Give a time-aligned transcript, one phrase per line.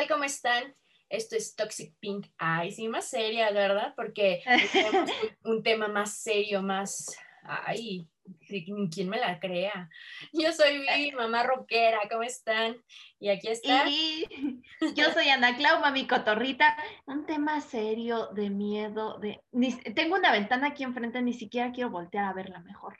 [0.00, 0.16] Hola, ¿qué tal?
[0.16, 0.74] ¿Cómo están?
[1.10, 2.26] Esto es Toxic Pink.
[2.38, 3.92] Ay, sí, más seria, ¿verdad?
[3.94, 4.42] Porque
[4.72, 5.10] tenemos
[5.44, 7.14] un, tema más serio, más...
[7.42, 8.08] Ay,
[8.48, 9.90] ¿quién me la crea?
[10.32, 12.82] Yo soy Vivi, mamá rockera, ¿cómo están?
[13.18, 13.86] Y aquí está.
[13.90, 14.24] Y
[14.94, 16.74] yo soy Ana Clau, mami cotorrita.
[17.04, 19.42] Un tema serio, de miedo, de...
[19.94, 22.96] tengo una ventana aquí enfrente, ni siquiera quiero voltear a verla mejor.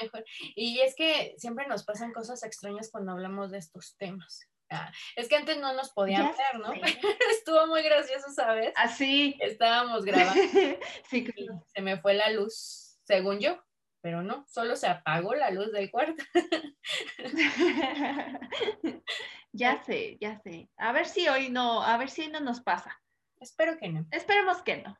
[0.00, 0.24] mejor.
[0.56, 4.48] Y es que siempre nos pasan cosas extrañas cuando hablamos de estos temas.
[4.72, 6.72] Ah, es que antes no nos podían ver, ¿no?
[7.30, 8.72] Estuvo muy gracioso, ¿sabes?
[8.76, 9.36] Así.
[9.40, 10.34] Estábamos grabando.
[11.10, 11.26] sí,
[11.74, 13.62] Se me fue la luz, según yo
[14.02, 16.24] pero no, solo se apagó la luz del cuarto.
[19.52, 20.68] ya sé, ya sé.
[20.76, 23.00] A ver si hoy no, a ver si no nos pasa.
[23.38, 24.04] Espero que no.
[24.10, 24.96] Esperemos que no.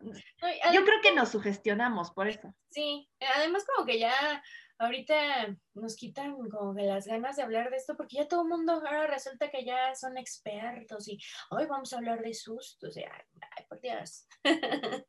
[0.73, 2.55] Yo creo que nos sugestionamos por eso.
[2.70, 4.43] Sí, además como que ya
[4.84, 8.48] ahorita nos quitan como que las ganas de hablar de esto porque ya todo el
[8.48, 11.19] mundo ahora resulta que ya son expertos y
[11.50, 12.97] hoy vamos a hablar de sustos.
[12.97, 14.27] Y, ay, por Dios.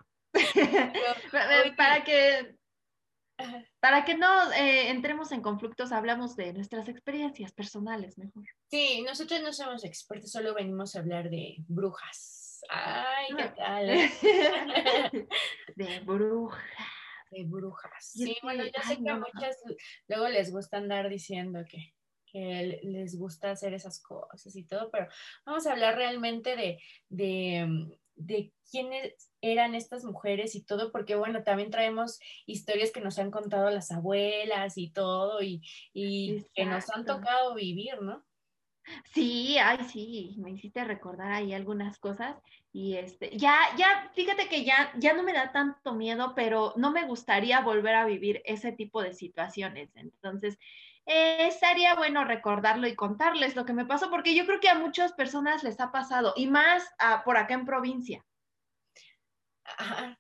[1.78, 2.56] para que
[3.80, 8.46] para que no eh, entremos en conflictos, hablamos de nuestras experiencias personales mejor.
[8.70, 12.62] Sí, nosotros no somos expertos, solo venimos a hablar de brujas.
[12.70, 13.54] Ay, ¿qué ah.
[13.56, 13.88] tal?
[15.76, 16.62] de brujas.
[17.34, 18.12] De brujas.
[18.14, 19.58] Sí, bueno, yo sé que a muchas
[20.08, 21.94] luego les gusta andar diciendo que,
[22.26, 25.08] que les gusta hacer esas cosas y todo, pero
[25.46, 31.44] vamos a hablar realmente de, de de quiénes eran estas mujeres y todo, porque bueno,
[31.44, 35.62] también traemos historias que nos han contado las abuelas y todo, y,
[35.94, 38.24] que nos han tocado vivir, ¿no?
[39.14, 42.36] Sí, ay, sí, me hiciste recordar ahí algunas cosas
[42.72, 46.92] y este, ya, ya, fíjate que ya, ya no me da tanto miedo, pero no
[46.92, 49.90] me gustaría volver a vivir ese tipo de situaciones.
[49.96, 50.58] Entonces,
[51.06, 54.80] eh, estaría bueno recordarlo y contarles lo que me pasó, porque yo creo que a
[54.80, 56.84] muchas personas les ha pasado, y más
[57.26, 58.26] por acá en provincia.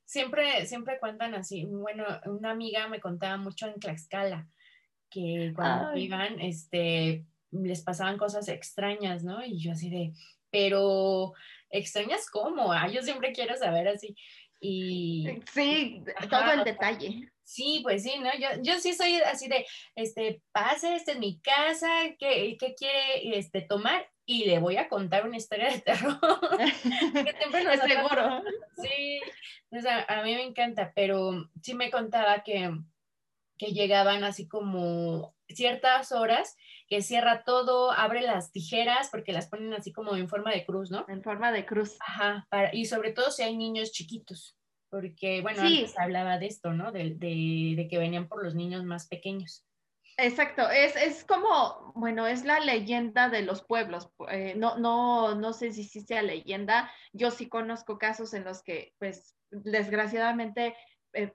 [0.05, 1.65] siempre, siempre cuentan así.
[1.65, 4.47] Bueno, una amiga me contaba mucho en Tlaxcala,
[5.09, 9.43] que cuando iban, este, les pasaban cosas extrañas, ¿no?
[9.45, 10.13] Y yo así de,
[10.49, 11.33] pero
[11.69, 14.15] extrañas cómo, ah, yo siempre quiero saber así.
[14.59, 17.29] Y, sí, todo el detalle.
[17.43, 18.31] Sí, pues sí, ¿no?
[18.39, 19.65] Yo, yo sí soy así de,
[19.95, 24.09] este, pase, esta es mi casa, ¿qué, qué quiere este, tomar?
[24.25, 26.17] Y le voy a contar una historia de terror.
[26.57, 28.41] que siempre nos seguro.
[28.81, 29.21] Sí,
[29.71, 32.71] o sea, a mí me encanta, pero sí me contaba que,
[33.63, 36.55] que llegaban así como ciertas horas
[36.87, 40.91] que cierra todo, abre las tijeras porque las ponen así como en forma de cruz,
[40.91, 41.05] ¿no?
[41.07, 41.95] En forma de cruz.
[41.99, 44.57] Ajá, para, y sobre todo si hay niños chiquitos
[44.93, 45.79] porque, bueno, sí.
[45.79, 46.91] antes hablaba de esto, ¿no?
[46.91, 49.65] De, de, que venían por los niños más pequeños.
[50.17, 54.11] Exacto, es, es como, bueno, es la leyenda de los pueblos.
[54.29, 56.91] Eh, no, no, no sé si sí sea leyenda.
[57.11, 60.75] Yo sí conozco casos en los que, pues, desgraciadamente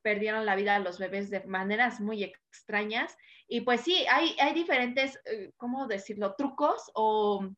[0.03, 3.17] perdieron la vida a los bebés de maneras muy extrañas.
[3.47, 6.35] Y pues sí, hay, hay diferentes, eh, ¿cómo decirlo?
[6.37, 7.49] Trucos o...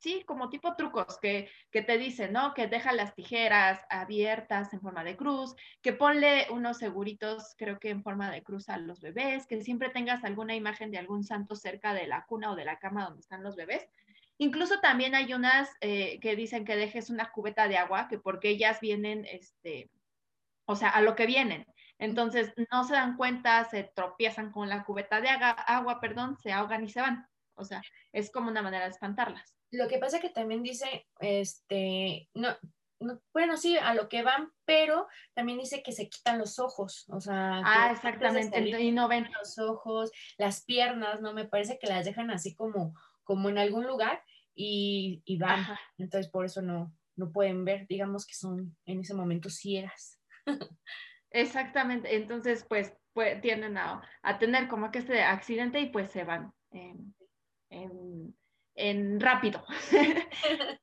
[0.00, 2.54] Sí, como tipo trucos que, que, te dicen, ¿no?
[2.54, 7.90] Que deja las tijeras abiertas en forma de cruz, que ponle unos seguritos, creo que
[7.90, 11.54] en forma de cruz a los bebés, que siempre tengas alguna imagen de algún santo
[11.54, 13.86] cerca de la cuna o de la cama donde están los bebés.
[14.38, 18.48] Incluso también hay unas eh, que dicen que dejes una cubeta de agua, que porque
[18.48, 19.90] ellas vienen, este,
[20.70, 21.66] o sea, a lo que vienen.
[21.98, 26.84] Entonces no se dan cuenta, se tropiezan con la cubeta de agua, perdón, se ahogan
[26.84, 27.26] y se van.
[27.56, 27.82] O sea,
[28.12, 29.56] es como una manera de espantarlas.
[29.72, 32.56] Lo que pasa que también dice, este, no,
[33.34, 37.20] bueno, sí, a lo que van, pero también dice que se quitan los ojos, o
[37.20, 42.04] sea, ah, exactamente, y no ven los ojos, las piernas, no me parece que las
[42.04, 44.22] dejan así como, como en algún lugar
[44.54, 45.66] y, y van,
[45.98, 50.19] entonces por eso no, no pueden ver, digamos que son en ese momento ciegas.
[51.30, 56.24] Exactamente, entonces pues, pues tienden a, a, tener como que este accidente y pues se
[56.24, 56.52] van.
[56.72, 58.34] en
[58.80, 59.64] en rápido.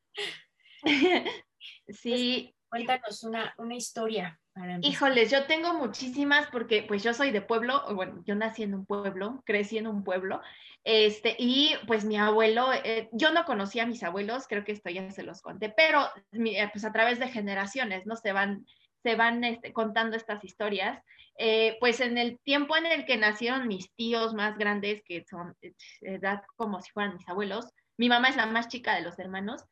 [1.88, 2.54] sí.
[2.69, 4.39] Pues, cuéntanos una, una historia.
[4.81, 8.86] Híjoles, yo tengo muchísimas porque pues yo soy de pueblo, bueno, yo nací en un
[8.88, 10.42] pueblo, crecí en un pueblo,
[10.83, 14.89] este, y pues mi abuelo, eh, yo no conocía a mis abuelos, creo que esto
[14.89, 18.15] ya se los conté, pero eh, pues a través de generaciones, ¿no?
[18.15, 18.65] Se van,
[19.03, 21.01] se van este, contando estas historias.
[21.38, 25.55] Eh, pues en el tiempo en el que nacieron mis tíos más grandes, que son
[26.01, 27.67] edad como si fueran mis abuelos,
[27.97, 29.63] mi mamá es la más chica de los hermanos,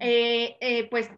[0.00, 1.10] eh, eh, pues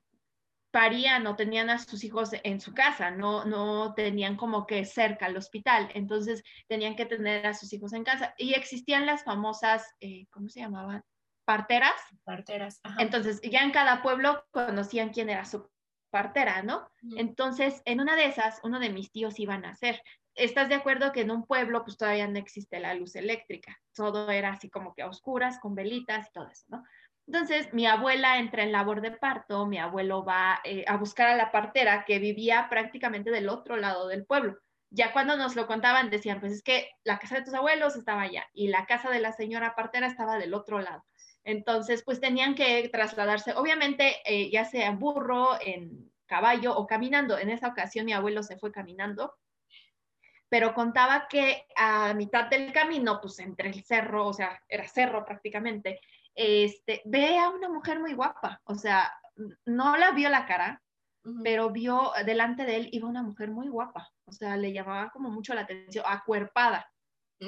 [0.71, 5.27] parían o tenían a sus hijos en su casa, no, no tenían como que cerca
[5.27, 8.35] al hospital, entonces tenían que tener a sus hijos en casa.
[8.37, 11.03] Y existían las famosas, eh, ¿cómo se llamaban?
[11.45, 11.93] parteras.
[12.25, 12.81] Parteras.
[12.99, 15.69] Entonces, ya en cada pueblo conocían quién era su
[16.15, 16.89] partera, ¿no?
[17.17, 20.01] Entonces, en una de esas, uno de mis tíos iba a nacer.
[20.37, 23.77] ¿Estás de acuerdo que en un pueblo pues todavía no existe la luz eléctrica?
[23.93, 26.85] Todo era así como que a oscuras, con velitas y todo eso, ¿no?
[27.27, 31.37] Entonces, mi abuela entra en labor de parto, mi abuelo va eh, a buscar a
[31.37, 34.57] la partera que vivía prácticamente del otro lado del pueblo.
[34.91, 38.23] Ya cuando nos lo contaban, decían, pues es que la casa de tus abuelos estaba
[38.23, 41.03] allá y la casa de la señora partera estaba del otro lado.
[41.45, 47.39] Entonces, pues tenían que trasladarse, obviamente, eh, ya sea en burro, en caballo o caminando.
[47.39, 49.35] En esa ocasión mi abuelo se fue caminando,
[50.49, 55.25] pero contaba que a mitad del camino, pues entre el cerro, o sea, era cerro
[55.25, 56.01] prácticamente,
[56.35, 59.13] este, ve a una mujer muy guapa, o sea,
[59.67, 60.83] no la vio la cara,
[61.43, 65.31] pero vio delante de él iba una mujer muy guapa, o sea, le llamaba como
[65.31, 66.89] mucho la atención, acuerpada,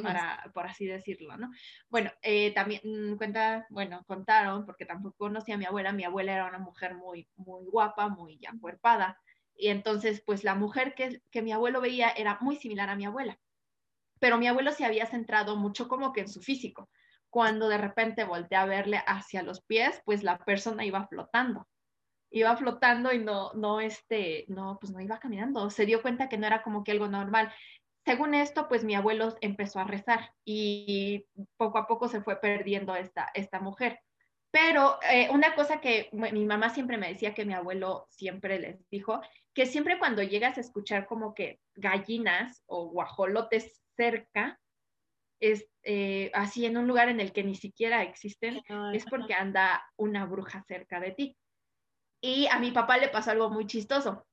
[0.03, 1.51] para, por así decirlo, ¿no?
[1.89, 6.35] Bueno, eh, también mm, cuenta, bueno, contaron, porque tampoco conocía a mi abuela, mi abuela
[6.35, 9.19] era una mujer muy, muy guapa, muy acuerpada,
[9.55, 13.07] y entonces, pues la mujer que, que mi abuelo veía era muy similar a mi
[13.07, 13.39] abuela,
[14.19, 16.89] pero mi abuelo se había centrado mucho como que en su físico,
[17.37, 21.69] cuando de repente volteé a verle hacia los pies, pues la persona iba flotando.
[22.31, 25.69] Iba flotando y no, no, este, no, pues no iba caminando.
[25.71, 27.53] Se dio cuenta que no era como que algo normal.
[28.07, 31.27] Según esto, pues mi abuelo empezó a rezar y
[31.57, 33.99] poco a poco se fue perdiendo esta, esta mujer.
[34.53, 38.89] Pero eh, una cosa que mi mamá siempre me decía que mi abuelo siempre les
[38.91, 39.21] dijo,
[39.53, 44.61] que siempre cuando llegas a escuchar como que gallinas o guajolotes cerca,
[45.41, 48.63] es, eh, así en un lugar en el que ni siquiera existen,
[48.95, 51.37] es porque anda una bruja cerca de ti.
[52.23, 54.25] Y a mi papá le pasó algo muy chistoso.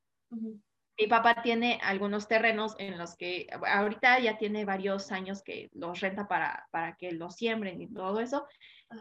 [1.00, 6.02] Mi papá tiene algunos terrenos en los que ahorita ya tiene varios años que los
[6.02, 8.46] renta para, para que los siembren y todo eso,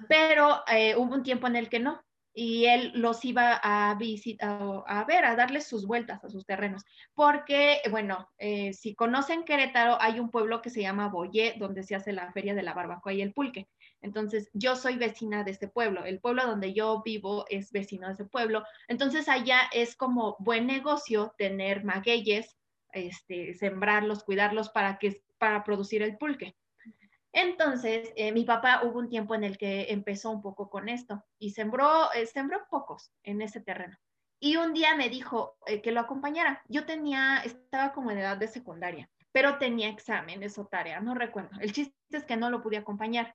[0.08, 2.02] pero eh, hubo un tiempo en el que no
[2.34, 6.82] y él los iba a visitar, a ver, a darles sus vueltas a sus terrenos.
[7.14, 11.94] Porque, bueno, eh, si conocen Querétaro, hay un pueblo que se llama Boyé, donde se
[11.94, 13.68] hace la feria de la barbacoa y el pulque.
[14.02, 16.04] Entonces, yo soy vecina de ese pueblo.
[16.04, 18.64] El pueblo donde yo vivo es vecino de ese pueblo.
[18.88, 22.56] Entonces, allá es como buen negocio tener magueyes,
[22.92, 26.56] este, sembrarlos, cuidarlos para, que, para producir el pulque.
[27.32, 31.24] Entonces, eh, mi papá hubo un tiempo en el que empezó un poco con esto
[31.38, 33.96] y sembró, eh, sembró pocos en ese terreno.
[34.38, 36.62] Y un día me dijo eh, que lo acompañara.
[36.68, 41.58] Yo tenía, estaba como en edad de secundaria, pero tenía exámenes o tarea, no recuerdo.
[41.60, 43.34] El chiste es que no lo pude acompañar.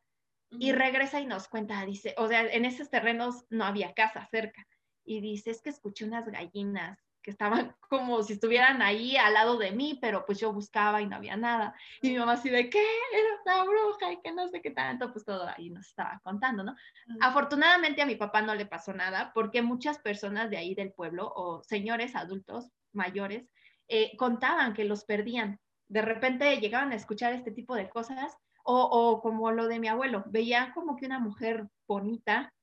[0.51, 4.65] Y regresa y nos cuenta, dice, o sea, en esos terrenos no había casa cerca.
[5.03, 9.57] Y dice, es que escuché unas gallinas que estaban como si estuvieran ahí al lado
[9.57, 11.75] de mí, pero pues yo buscaba y no había nada.
[12.01, 12.85] Y mi mamá así de, ¿qué?
[13.13, 16.63] Era una bruja y que no sé qué tanto, pues todo ahí nos estaba contando,
[16.63, 16.73] ¿no?
[17.19, 21.29] Afortunadamente a mi papá no le pasó nada porque muchas personas de ahí del pueblo
[21.35, 23.49] o señores adultos mayores
[23.89, 25.59] eh, contaban que los perdían.
[25.89, 29.87] De repente llegaban a escuchar este tipo de cosas o, o como lo de mi
[29.87, 32.53] abuelo, veían como que una mujer bonita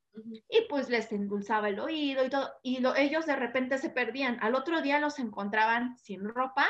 [0.48, 4.38] y pues les endulzaba el oído y todo, y ellos de repente se perdían.
[4.40, 6.66] Al otro día los encontraban sin ropa,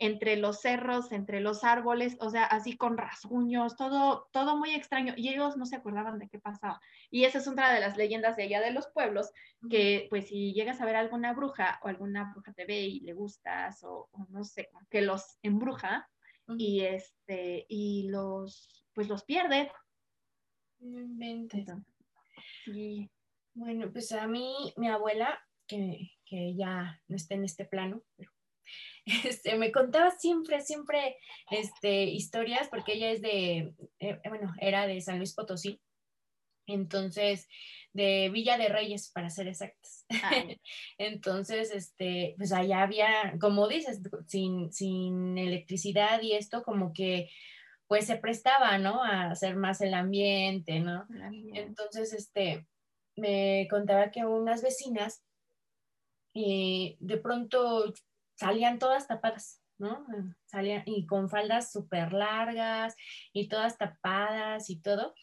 [0.00, 5.12] entre los cerros, entre los árboles, o sea, así con rasguños, todo, todo muy extraño,
[5.16, 6.80] y ellos no se acordaban de qué pasaba.
[7.10, 9.30] Y esa es otra de las leyendas de allá de los pueblos,
[9.68, 13.12] que pues si llegas a ver alguna bruja o alguna bruja te ve y le
[13.12, 16.08] gustas, o, no sé, que los embruja,
[16.56, 19.70] y este, y los, pues los pierde.
[22.64, 23.08] Sí.
[23.54, 25.38] Bueno, pues a mí, mi abuela,
[25.68, 26.10] que,
[26.56, 28.02] ya no está en este plano,
[29.24, 31.14] este, me contaba siempre, siempre
[31.48, 35.80] este, historias, porque ella es de, eh, bueno, era de San Luis Potosí,
[36.66, 37.46] entonces,
[37.92, 40.06] de Villa de Reyes, para ser exactos.
[40.98, 47.30] entonces, este, pues allá había, como dices, sin, sin electricidad y esto, como que
[47.88, 49.02] pues se prestaba, ¿no?
[49.02, 51.06] A hacer más el ambiente, ¿no?
[51.54, 52.66] Entonces, este,
[53.16, 55.24] me contaba que unas vecinas
[56.34, 57.92] y eh, de pronto
[58.36, 60.06] salían todas tapadas, ¿no?
[60.44, 62.94] Salían y con faldas súper largas
[63.32, 65.14] y todas tapadas y todo.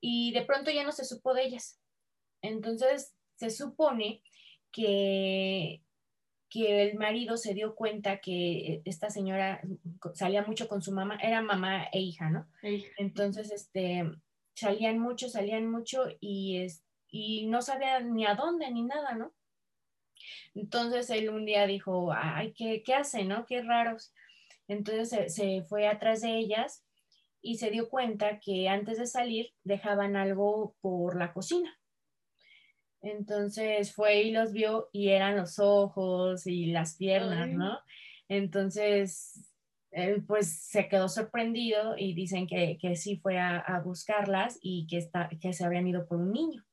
[0.00, 1.80] Y de pronto ya no se supo de ellas.
[2.42, 4.22] Entonces, se supone
[4.72, 5.82] que
[6.50, 9.62] que el marido se dio cuenta que esta señora
[10.14, 12.48] salía mucho con su mamá, era mamá e hija, ¿no?
[12.98, 14.04] Entonces, este,
[14.54, 19.32] salían mucho, salían mucho y, es, y no sabían ni a dónde ni nada, ¿no?
[20.54, 23.46] Entonces él un día dijo, ay, ¿qué, qué hace, no?
[23.46, 24.12] Qué raros.
[24.68, 26.84] Entonces se, se, fue atrás de ellas
[27.40, 31.79] y se dio cuenta que antes de salir dejaban algo por la cocina.
[33.02, 37.78] Entonces fue y los vio y eran los ojos y las piernas, ¿no?
[38.28, 39.50] Entonces,
[39.90, 45.28] él pues se quedó sorprendido y dicen que, sí fue a, buscarlas y que, está,
[45.40, 46.64] que se habían ido por un niño.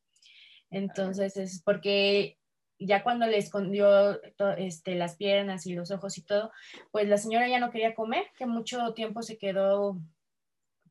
[0.69, 2.38] Entonces es porque
[2.77, 4.22] ya cuando le escondió
[4.57, 6.51] este, las piernas y los ojos y todo,
[6.91, 10.00] pues la señora ya no quería comer, que mucho tiempo se quedó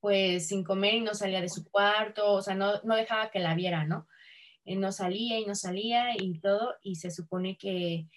[0.00, 3.38] pues sin comer y no salía de su cuarto, o sea, no, no dejaba que
[3.38, 4.08] la viera, ¿no?
[4.74, 8.08] No salía y no salía y todo, y se supone que,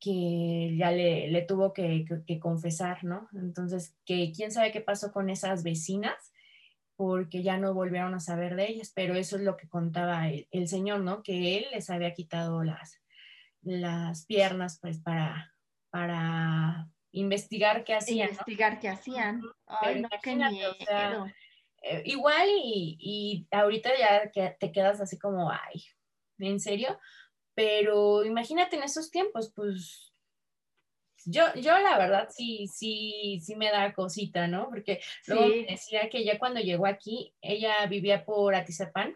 [0.00, 2.06] que ya le, tuvo que,
[2.40, 3.28] confesar, ¿no?
[3.34, 6.32] Entonces, que quién sabe qué pasó con esas vecinas,
[6.96, 10.68] porque ya no volvieron a saber de ellas, pero eso es lo que contaba el,
[10.68, 11.22] señor, ¿no?
[11.22, 13.02] Que él les había quitado las,
[13.62, 15.54] las piernas, pues, para,
[15.90, 18.30] para investigar qué hacían.
[18.30, 19.42] Investigar qué hacían.
[19.66, 20.74] Ay, no, qué miedo.
[21.88, 25.84] Eh, igual y, ahorita ya que te quedas así como, ay,
[26.38, 26.98] ¿en serio?
[27.54, 30.12] Pero imagínate en esos tiempos, pues
[31.24, 34.68] yo, yo la verdad sí, sí, sí me da cosita, ¿no?
[34.68, 39.14] Porque luego decía que ya cuando llegó aquí, ella vivía por Atizapán.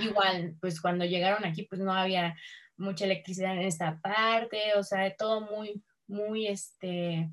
[0.00, 2.36] Igual, pues cuando llegaron aquí, pues no había
[2.76, 7.28] mucha electricidad en esta parte, o sea, todo muy, muy, este,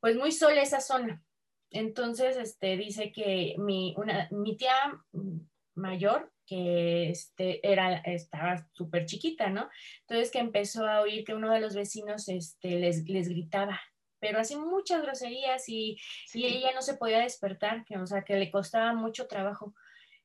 [0.00, 1.22] pues muy sola esa zona.
[1.70, 4.74] Entonces, este, dice que mi, una, mi tía
[5.74, 9.68] mayor, que este, era, estaba súper chiquita, ¿no?
[10.00, 13.78] Entonces que empezó a oír que uno de los vecinos este, les, les gritaba,
[14.18, 15.98] pero así muchas groserías y,
[16.32, 19.74] y, ella no se podía despertar, que, o sea, que le costaba mucho trabajo.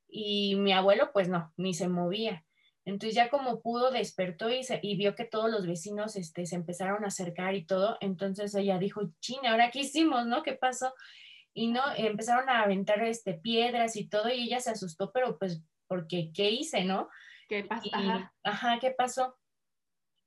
[0.08, 2.46] Y mi abuelo, pues no, ni se movía.
[2.86, 7.04] Entonces ya como pudo, despertó y, y vio que todos los vecinos este, se empezaron
[7.04, 7.98] a acercar y todo.
[8.02, 10.44] Entonces ella dijo, china, ¿ahora qué hicimos, no?
[10.44, 10.94] ¿Qué pasó?
[11.54, 15.62] Y no, empezaron a aventar este, piedras y todo, y ella se asustó, pero pues,
[15.88, 17.10] porque, ¿qué hice, no?
[17.48, 17.90] ¿Qué pasó?
[18.44, 18.80] Ajá.
[18.80, 19.38] ¿qué pasó?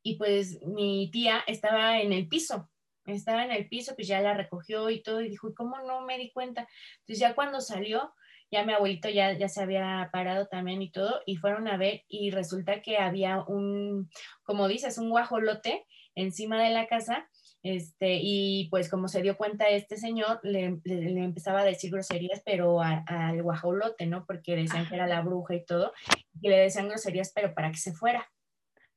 [0.03, 2.71] Y pues mi tía estaba en el piso,
[3.07, 6.03] estaba en el piso, pues ya la recogió y todo, y dijo, ¿y cómo no
[6.03, 6.69] me di cuenta?
[7.01, 8.15] Entonces ya cuando salió,
[8.51, 12.05] ya mi abuelito ya, ya se había parado también y todo, y fueron a ver,
[12.09, 14.09] y resulta que había un,
[14.45, 17.29] como dices, un guajolote encima de la casa,
[17.67, 22.41] este, y pues como se dio cuenta este señor, le, le, empezaba a decir groserías,
[22.45, 24.25] pero al guajolote, ¿no?
[24.25, 25.93] Porque decían que era la bruja y todo,
[26.41, 28.31] y le decían groserías, pero para que se fuera.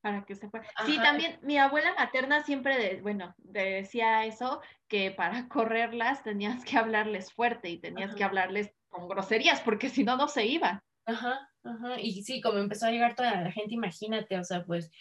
[0.01, 0.67] Para que se fuera.
[0.85, 7.33] Sí, también mi abuela materna siempre, bueno, decía eso, que para correrlas tenías que hablarles
[7.33, 10.79] fuerte y tenías que hablarles con groserías, porque si no, no se iban.
[11.07, 11.99] Ajá, ajá.
[11.99, 14.91] Y sí, como empezó a llegar toda la gente, imagínate, o sea, pues,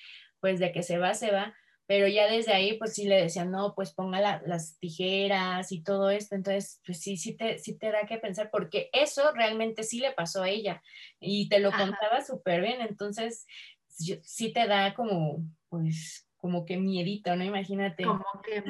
[0.41, 1.55] pues de que se va, se va
[1.89, 6.11] pero ya desde ahí pues sí le decían, no, pues ponga las tijeras y todo
[6.11, 9.99] esto, entonces pues sí, sí te, sí te da que pensar, porque eso realmente sí
[9.99, 10.83] le pasó a ella
[11.19, 13.47] y te lo contaba súper bien, entonces
[13.89, 15.39] sí te da como,
[15.71, 17.43] pues, como que miedito, ¿no?
[17.43, 18.05] Imagínate.
[18.05, 18.63] Como que...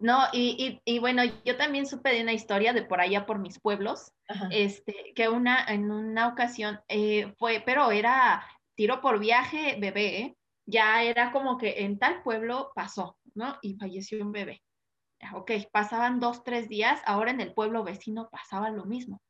[0.00, 3.60] No, y, y, bueno, yo también supe de una historia de por allá por mis
[3.60, 4.12] pueblos,
[4.50, 8.42] este, que una, en una ocasión eh, fue, pero era
[8.76, 10.36] tiro por viaje bebé, ¿eh?
[10.70, 13.58] Ya era como que en tal pueblo pasó, ¿no?
[13.62, 14.62] Y falleció un bebé.
[15.34, 19.20] Ok, pasaban dos, tres días, ahora en el pueblo vecino pasaba lo mismo.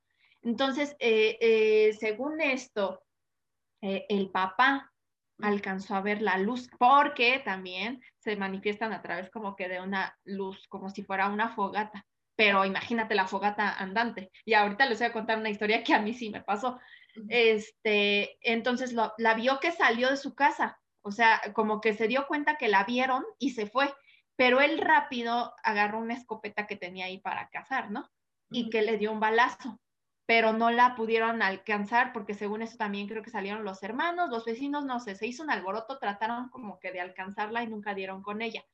[0.42, 3.02] Entonces, eh, eh, según esto,
[3.82, 4.92] eh, el papá
[5.42, 10.16] alcanzó a ver la luz, porque también se manifiestan a través como que de una
[10.24, 12.06] luz, como si fuera una fogata.
[12.36, 14.30] Pero imagínate la fogata andante.
[14.44, 16.78] Y ahorita les voy a contar una historia que a mí sí me pasó.
[17.28, 22.26] Este, entonces la vio que salió de su casa o sea, como que se dio
[22.26, 23.92] cuenta que la vieron y se fue,
[24.36, 28.08] pero él rápido agarró una escopeta que tenía ahí para cazar, ¿no?
[28.50, 29.80] Y que le dio un balazo,
[30.26, 34.44] pero no la pudieron alcanzar porque según eso también creo que salieron los hermanos, los
[34.44, 38.22] vecinos, no sé, se hizo un alboroto, trataron como que de alcanzarla y nunca dieron
[38.22, 38.64] con ella.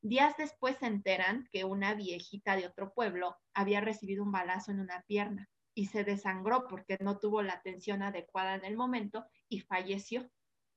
[0.00, 4.80] Días después se enteran que una viejita de otro pueblo había recibido un balazo en
[4.80, 9.60] una pierna y se desangró porque no tuvo la atención adecuada en el momento y
[9.60, 10.28] falleció.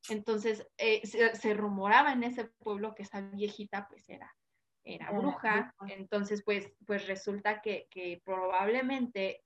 [0.09, 4.35] Entonces, eh, se, rumoraba en ese pueblo que esa viejita pues era,
[4.83, 5.73] era bruja.
[5.87, 7.87] Entonces, pues, pues resulta que,
[8.23, 9.43] probablemente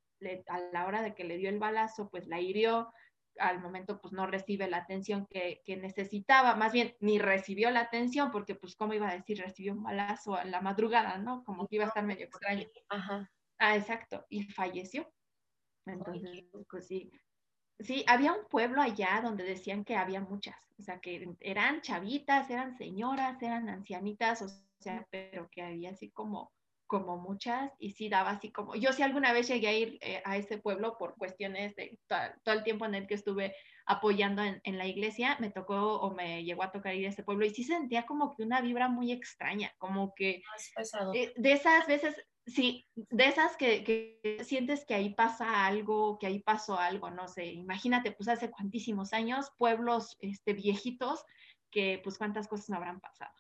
[0.47, 2.91] a la hora de que le dio el balazo, pues la hirió,
[3.37, 8.31] al momento pues no recibe la atención que, necesitaba, más bien ni recibió la atención,
[8.31, 11.43] porque pues cómo iba a decir, recibió un balazo a la madrugada, ¿no?
[11.45, 12.67] Como que iba a estar medio extraño.
[12.89, 13.31] Ajá.
[13.59, 15.09] Ah, exacto, y falleció.
[15.85, 17.11] Entonces, pues sí,
[17.79, 22.49] Sí, había un pueblo allá donde decían que había muchas, o sea, que eran chavitas,
[22.49, 26.51] eran señoras, eran ancianitas, o sea, pero que había así como,
[26.87, 30.21] como muchas y sí daba así como, yo sí alguna vez llegué a ir eh,
[30.25, 33.55] a ese pueblo por cuestiones de todo el tiempo en el que estuve
[33.85, 37.23] apoyando en, en, la iglesia, me tocó o me llegó a tocar ir a ese
[37.23, 40.43] pueblo y sí sentía como que una vibra muy extraña, como que
[41.13, 42.15] eh, de esas veces,
[42.49, 47.27] sí, de esas que, que, sientes que ahí pasa algo, que ahí pasó algo, no
[47.27, 51.23] sé, imagínate, pues hace cuantísimos años, pueblos este, viejitos,
[51.71, 53.33] que pues cuántas cosas habrán pasado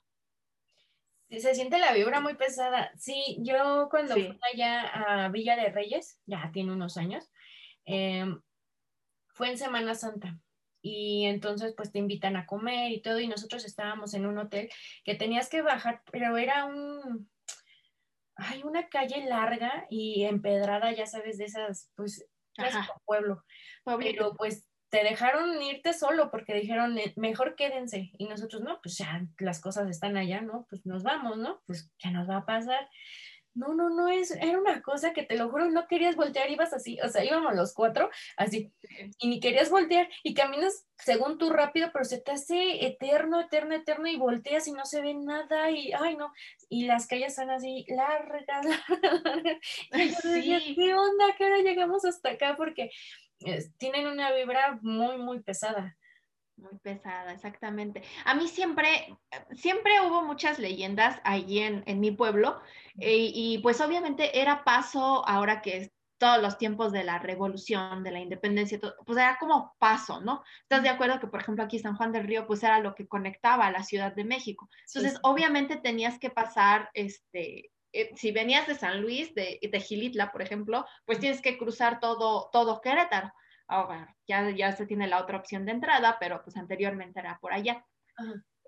[1.37, 2.91] se siente la vibra muy pesada.
[2.97, 4.81] Sí, yo cuando fui allá
[5.25, 7.29] a Villa de Reyes, ya tiene unos años,
[7.85, 8.41] em,
[9.27, 10.39] fue en Semana Santa.
[10.81, 14.69] Y entonces pues te invitan a comer y todo y nosotros estábamos en un hotel
[15.03, 17.29] que tenías que bajar, pero era un,
[18.39, 22.25] hay una calle larga y empedrada, ya sabes, de esas, pues,
[23.05, 23.43] pueblo.
[23.99, 28.11] Pero pues te dejaron irte solo porque dijeron, mejor quédense.
[28.17, 30.65] Y nosotros, no, pues ya las cosas están allá, ¿no?
[30.69, 31.61] Pues nos vamos, ¿no?
[31.65, 32.89] Pues ya nos va a pasar.
[33.55, 36.71] No, no, no, es, era una cosa que te lo juro, no querías voltear, ibas
[36.71, 38.71] así, o sea, íbamos los cuatro, así,
[39.19, 43.75] y ni querías voltear, y caminas según tú rápido, pero se te hace eterno, eterno,
[43.75, 46.31] eterno, y volteas y no se ve nada, y, ay, no,
[46.69, 48.45] y las calles son así largas,
[49.23, 49.57] largas,
[49.93, 51.35] Y yo decía, ¿qué onda?
[51.37, 52.55] ¿Qué hora llegamos hasta acá?
[52.55, 52.91] Porque
[53.77, 55.97] tienen una vibra muy, muy pesada.
[56.59, 58.03] Muy pesada, exactamente.
[58.25, 59.17] A mí siempre,
[59.55, 62.59] siempre hubo muchas leyendas allí en, en mi pueblo
[62.99, 68.11] eh, y pues obviamente era paso ahora que todos los tiempos de la revolución, de
[68.11, 70.43] la independencia, pues era como paso, ¿no?
[70.63, 73.07] ¿Estás de acuerdo que, por ejemplo, aquí San Juan del Río, pues era lo que
[73.07, 74.69] conectaba a la Ciudad de México?
[74.93, 80.31] Entonces, obviamente tenías que pasar, este, eh, si venías de San Luis, de, de, Gilitla,
[80.33, 83.31] por ejemplo, pues tienes que cruzar todo, todo Querétaro.
[83.69, 87.53] Ahora, ya, ya se tiene la otra opción de entrada, pero pues anteriormente era por
[87.53, 87.85] allá.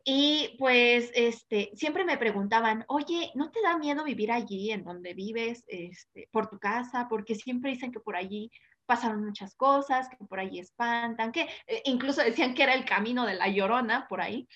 [0.04, 5.14] Y pues este, siempre me preguntaban, oye, ¿no te da miedo vivir allí en donde
[5.14, 7.08] vives, este, por tu casa?
[7.10, 8.52] Porque siempre dicen que por allí
[8.86, 13.26] pasaron muchas cosas, que por allí espantan, que eh, incluso decían que era el camino
[13.26, 14.48] de la llorona por ahí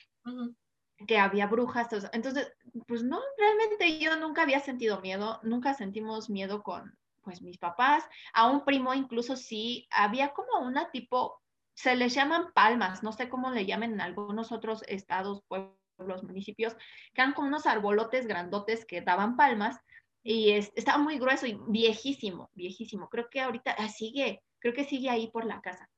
[1.08, 1.90] que había brujas.
[2.14, 2.52] Entonces,
[2.88, 8.08] pues no, realmente yo nunca había sentido miedo, nunca sentimos miedo con pues mis papás,
[8.34, 11.42] a un primo incluso sí, había como una tipo,
[11.74, 16.76] se les llaman palmas, no sé cómo le llamen en algunos otros estados, pueblos, municipios,
[17.14, 19.78] que eran como unos arbolotes grandotes que daban palmas
[20.24, 23.10] y estaba muy grueso y viejísimo, viejísimo.
[23.10, 25.90] Creo que ahorita ah, sigue, creo que sigue ahí por la casa.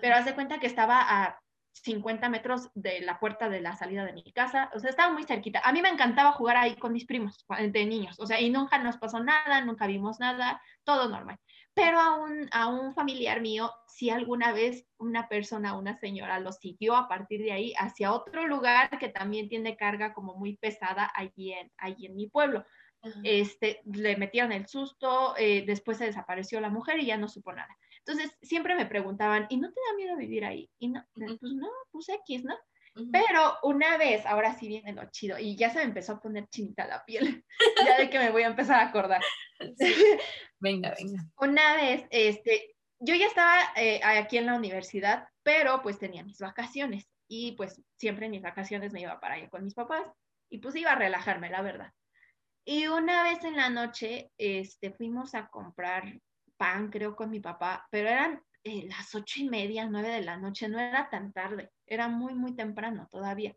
[0.00, 1.38] Pero haz de cuenta que estaba a
[1.82, 5.24] 50 metros de la puerta de la salida de mi casa, o sea, estaba muy
[5.24, 5.60] cerquita.
[5.64, 8.78] A mí me encantaba jugar ahí con mis primos de niños, o sea, y nunca
[8.78, 11.38] nos pasó nada, nunca vimos nada, todo normal.
[11.74, 16.52] Pero a un, a un familiar mío, si alguna vez una persona, una señora, lo
[16.52, 21.10] siguió a partir de ahí hacia otro lugar que también tiene carga como muy pesada
[21.14, 22.64] allí en, allí en mi pueblo.
[23.22, 27.52] Este, le metieron el susto, eh, después se desapareció la mujer y ya no supo
[27.52, 27.76] nada.
[28.06, 30.70] Entonces, siempre me preguntaban, ¿y no te da miedo vivir ahí?
[30.78, 32.56] Y no, pues no, pues X, ¿no?
[33.12, 36.48] Pero una vez, ahora sí viene lo chido, y ya se me empezó a poner
[36.48, 37.44] chinita la piel,
[37.84, 39.22] ya de que me voy a empezar a acordar.
[40.58, 41.22] Venga, venga.
[41.38, 46.38] Una vez, este, yo ya estaba eh, aquí en la universidad, pero pues tenía mis
[46.38, 50.06] vacaciones, y pues siempre en mis vacaciones me iba para allá con mis papás,
[50.48, 51.92] y pues iba a relajarme, la verdad.
[52.64, 56.18] Y una vez en la noche, este, fuimos a comprar
[56.56, 60.36] pan, creo, con mi papá, pero eran eh, las ocho y media, nueve de la
[60.36, 63.56] noche, no era tan tarde, era muy, muy temprano todavía.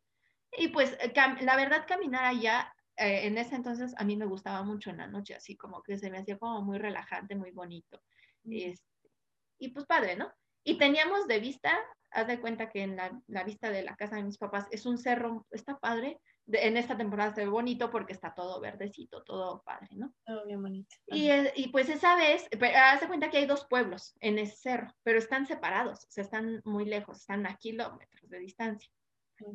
[0.51, 4.61] Y pues eh, la verdad, caminar allá, eh, en ese entonces a mí me gustaba
[4.63, 8.01] mucho en la noche, así como que se me hacía como muy relajante, muy bonito.
[8.43, 9.09] Este,
[9.57, 10.31] y pues padre, ¿no?
[10.63, 11.77] Y teníamos de vista,
[12.11, 14.85] haz de cuenta que en la, la, vista de la casa de mis papás es
[14.85, 16.19] un cerro, está padre,
[16.51, 20.13] en esta temporada se ve bonito porque está todo verdecito, todo padre, ¿no?
[20.25, 20.95] Todo bien bonito.
[21.07, 24.93] Y, y pues esa vez, haz de cuenta que hay dos pueblos en ese cerro,
[25.03, 28.89] pero están separados, o sea, están muy lejos, están a kilómetros de distancia.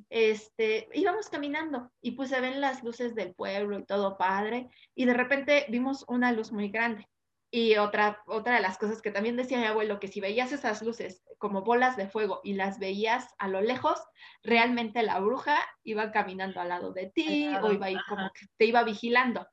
[0.09, 5.05] Este, íbamos caminando y pues se ven las luces del pueblo y todo padre, y
[5.05, 7.07] de repente vimos una luz muy grande.
[7.57, 10.83] Y otra, otra de las cosas que también decía mi abuelo, que si veías esas
[10.83, 13.97] luces como bolas de fuego y las veías a lo lejos,
[14.43, 18.64] realmente la bruja iba caminando al lado de ti o iba ahí como que te
[18.64, 19.47] iba vigilando.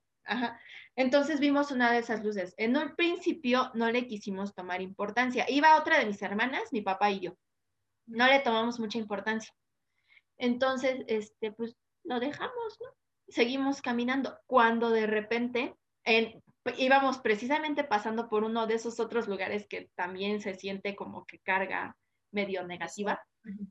[0.95, 2.55] Entonces vimos una de esas luces.
[2.57, 5.45] En un principio no le quisimos tomar importancia.
[5.47, 7.37] Iba otra de mis hermanas, mi papá y yo.
[8.07, 9.53] No le tomamos mucha importancia.
[10.39, 12.87] Entonces, este, pues lo dejamos, ¿no?
[13.27, 14.39] Seguimos caminando.
[14.47, 16.41] Cuando de repente, en,
[16.77, 21.39] íbamos precisamente pasando por uno de esos otros lugares que también se siente como que
[21.39, 21.95] carga
[22.31, 23.21] medio negativa,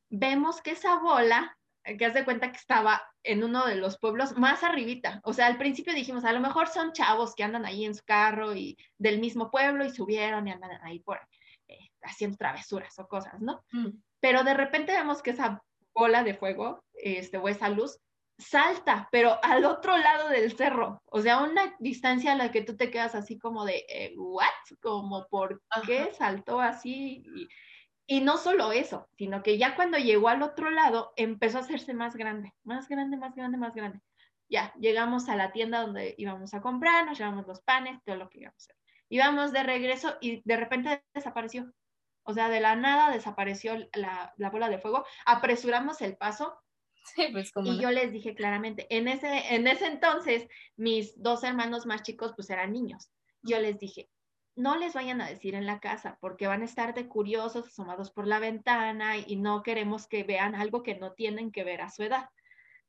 [0.09, 4.37] vemos que esa bola que haz de cuenta que estaba en uno de los pueblos
[4.37, 5.21] más arribita.
[5.25, 8.05] O sea, al principio dijimos, a lo mejor son chavos que andan ahí en su
[8.05, 11.21] carro y del mismo pueblo y subieron y andan ahí por
[11.69, 13.65] eh, haciendo travesuras o cosas, ¿no?
[13.73, 13.91] Mm.
[14.21, 15.63] Pero de repente vemos que esa
[15.95, 17.99] bola de fuego, este, o esa luz,
[18.41, 22.77] salta, pero al otro lado del cerro, o sea, una distancia a la que tú
[22.77, 24.47] te quedas así como de, eh, ¿what?
[24.81, 27.23] Como, ¿por qué saltó así?
[27.27, 27.49] Y,
[28.07, 31.95] y no solo eso, sino que ya cuando llegó al otro lado, empezó a hacerse
[31.95, 34.01] más grande, más grande, más grande, más grande.
[34.49, 38.29] Ya, llegamos a la tienda donde íbamos a comprar, nos llevamos los panes, todo lo
[38.29, 38.77] que íbamos a hacer.
[39.09, 41.73] Íbamos de regreso y de repente desapareció.
[42.25, 45.05] O sea, de la nada desapareció la, la bola de fuego.
[45.25, 46.61] Apresuramos el paso
[47.05, 47.73] Sí, pues como.
[47.73, 52.33] Y yo les dije claramente, en ese, en ese entonces, mis dos hermanos más chicos,
[52.37, 53.11] pues eran niños.
[53.43, 54.11] Yo les dije,
[54.55, 58.11] no les vayan a decir en la casa, porque van a estar de curiosos, asomados
[58.11, 61.91] por la ventana y no queremos que vean algo que no tienen que ver a
[61.91, 62.29] su edad.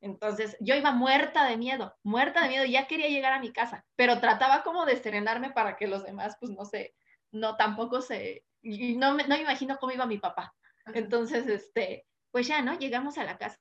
[0.02, 3.86] Entonces, yo iba muerta de miedo, muerta de miedo, ya quería llegar a mi casa,
[3.96, 6.96] pero trataba como de serenarme para que los demás, pues no sé,
[7.32, 10.56] no tampoco se, y no me, no me imagino cómo iba mi papá.
[10.88, 12.78] Entonces, este, pues ya, ¿no?
[12.78, 13.60] Llegamos a la casa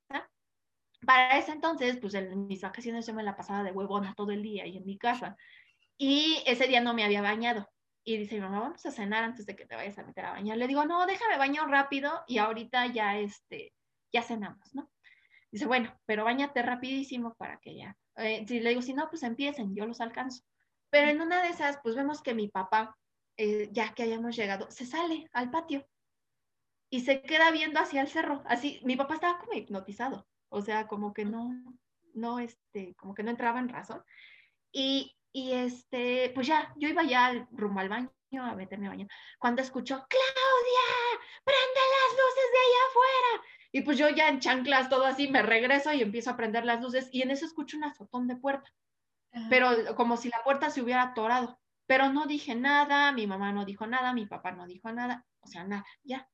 [1.06, 4.42] para ese entonces, pues en mis vacaciones yo me la pasaba de huevona todo el
[4.42, 5.36] día y en mi casa.
[5.96, 7.68] Y ese día no me había bañado.
[8.04, 10.56] Y dice mamá, vamos a cenar antes de que te vayas a meter a bañar.
[10.58, 13.74] Le digo, no, déjame baño rápido y ahorita ya, este,
[14.12, 14.90] ya cenamos, ¿no?
[15.50, 17.96] Dice, bueno, pero bañate rapidísimo para que ya.
[18.16, 20.44] Eh, si le digo, si no, pues empiecen, yo los alcanzo.
[20.90, 22.96] Pero en una de esas, pues vemos que mi papá,
[23.36, 25.86] eh, ya que hayamos llegado, se sale al patio
[26.90, 28.42] y se queda viendo hacia el cerro.
[28.46, 31.50] Así, mi papá estaba como hipnotizado o sea, como que no,
[32.14, 34.02] no, este, como que no entraba en razón.
[34.72, 39.08] Y, y este, pues ya, yo iba ya rumbo al baño a meterme a baño,
[39.38, 43.46] cuando escuchó, Claudia, prende las luces de allá afuera.
[43.72, 46.80] Y pues yo ya en chanclas, todo así, me regreso y empiezo a prender las
[46.80, 48.68] luces y en eso escucho un azotón de puerta,
[49.48, 51.58] pero como si la puerta se hubiera atorado.
[51.86, 55.46] Pero no dije nada, mi mamá no dijo nada, mi papá no dijo nada, o
[55.46, 56.28] sea, nada, ya.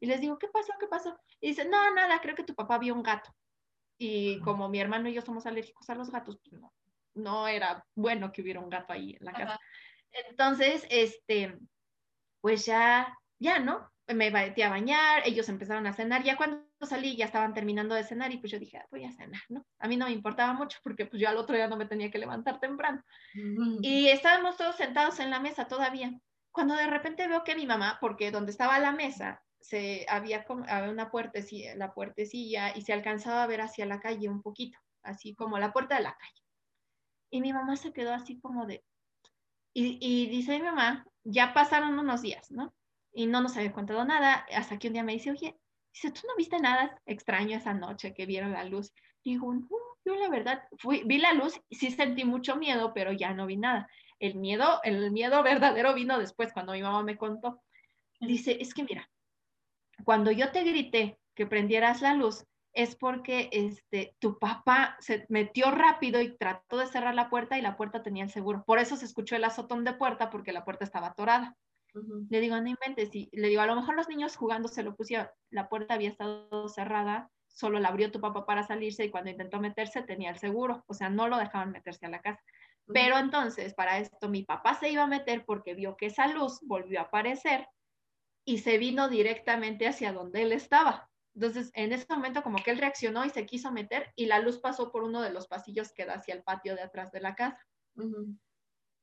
[0.00, 0.72] Y les digo, ¿qué pasó?
[0.78, 1.18] ¿Qué pasó?
[1.40, 3.34] Y dice, no, nada, creo que tu papá vio un gato.
[4.04, 6.72] Y como mi hermano y yo somos alérgicos a los gatos, pues no,
[7.14, 9.60] no era bueno que hubiera un gato ahí en la casa.
[10.28, 11.56] Entonces, este,
[12.40, 13.88] pues ya, ya, ¿no?
[14.08, 18.02] Me metí a bañar, ellos empezaron a cenar, ya cuando salí ya estaban terminando de
[18.02, 19.64] cenar y pues yo dije, ah, voy a cenar, ¿no?
[19.78, 22.10] A mí no me importaba mucho porque pues yo al otro día no me tenía
[22.10, 23.04] que levantar temprano.
[23.82, 26.12] Y estábamos todos sentados en la mesa todavía,
[26.50, 30.90] cuando de repente veo que mi mamá, porque donde estaba la mesa, se había, había
[30.90, 35.34] una puertecilla, la puertecilla y se alcanzaba a ver hacia la calle un poquito, así
[35.34, 36.42] como la puerta de la calle.
[37.30, 38.84] Y mi mamá se quedó así como de...
[39.74, 42.74] Y, dice mi mamá, ya pasaron unos días, ¿no?
[43.14, 45.56] Y no nos había contado nada, hasta que un día me dice, oye,
[45.94, 48.92] dice, ¿tú no viste nada extraño esa noche que vieron la luz?
[49.24, 49.68] digo, no,
[50.04, 53.56] yo la verdad, fui, vi la luz, sí sentí mucho miedo, pero ya no vi
[53.56, 53.88] nada.
[54.18, 57.62] El miedo, el miedo verdadero vino después, cuando mi mamá me contó.
[58.20, 59.08] Dice, es que mira,
[60.04, 65.70] cuando yo te grité que prendieras la luz, es porque este, tu papá se metió
[65.70, 68.64] rápido y trató de cerrar la puerta y la puerta tenía el seguro.
[68.66, 71.56] Por eso se escuchó el azotón de puerta porque la puerta estaba atorada.
[72.30, 73.14] Le digo, no inventes.
[73.14, 75.28] Y le digo, a lo mejor los niños jugando se lo pusieron.
[75.50, 79.60] La puerta había estado cerrada, solo la abrió tu papá para salirse y cuando intentó
[79.60, 80.82] meterse tenía el seguro.
[80.86, 82.40] O sea, no lo dejaban meterse a la casa.
[82.86, 86.60] Pero entonces, para esto, mi papá se iba a meter porque vio que esa luz
[86.62, 87.66] volvió a aparecer
[88.44, 91.10] y se vino directamente hacia donde él estaba.
[91.34, 94.58] Entonces, en ese momento como que él reaccionó y se quiso meter y la luz
[94.58, 97.34] pasó por uno de los pasillos que da hacia el patio de atrás de la
[97.34, 97.58] casa.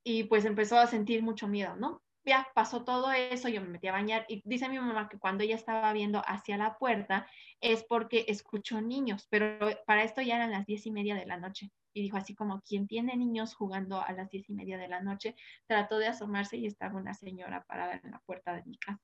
[0.04, 2.04] Y pues empezó a sentir mucho miedo, ¿no?
[2.26, 5.44] Ya pasó todo eso, yo me metí a bañar y dice mi mamá que cuando
[5.44, 7.26] ella estaba viendo hacia la puerta
[7.62, 11.38] es porque escuchó niños, pero para esto ya eran las diez y media de la
[11.38, 11.72] noche.
[11.94, 15.02] Y dijo así como, quien tiene niños jugando a las diez y media de la
[15.02, 19.02] noche, trató de asomarse y estaba una señora parada en la puerta de mi casa.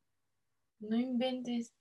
[0.79, 1.73] No inventes.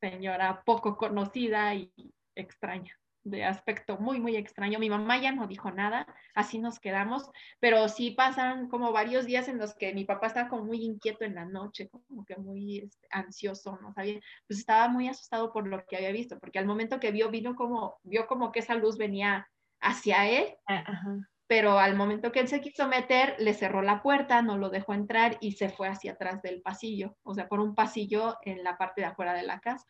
[0.00, 1.90] señora poco conocida y
[2.34, 4.78] extraña, de aspecto muy, muy extraño.
[4.78, 9.48] Mi mamá ya no dijo nada, así nos quedamos, pero sí pasan como varios días
[9.48, 12.80] en los que mi papá estaba como muy inquieto en la noche, como que muy
[12.80, 16.66] este, ansioso, no sabía, pues estaba muy asustado por lo que había visto, porque al
[16.66, 19.48] momento que vio, vino como, vio como que esa luz venía
[19.80, 20.54] hacia él.
[20.66, 24.56] Ah, ajá pero al momento que él se quiso meter, le cerró la puerta, no
[24.56, 28.36] lo dejó entrar y se fue hacia atrás del pasillo, o sea, por un pasillo
[28.42, 29.86] en la parte de afuera de la casa.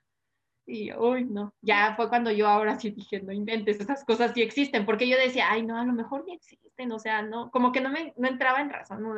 [0.67, 4.43] Y, uy, no, ya fue cuando yo ahora sí dije, no inventes, esas cosas sí
[4.43, 7.71] existen, porque yo decía, ay, no, a lo mejor ni existen, o sea, no, como
[7.71, 9.15] que no me no entraba en razón, ¿no?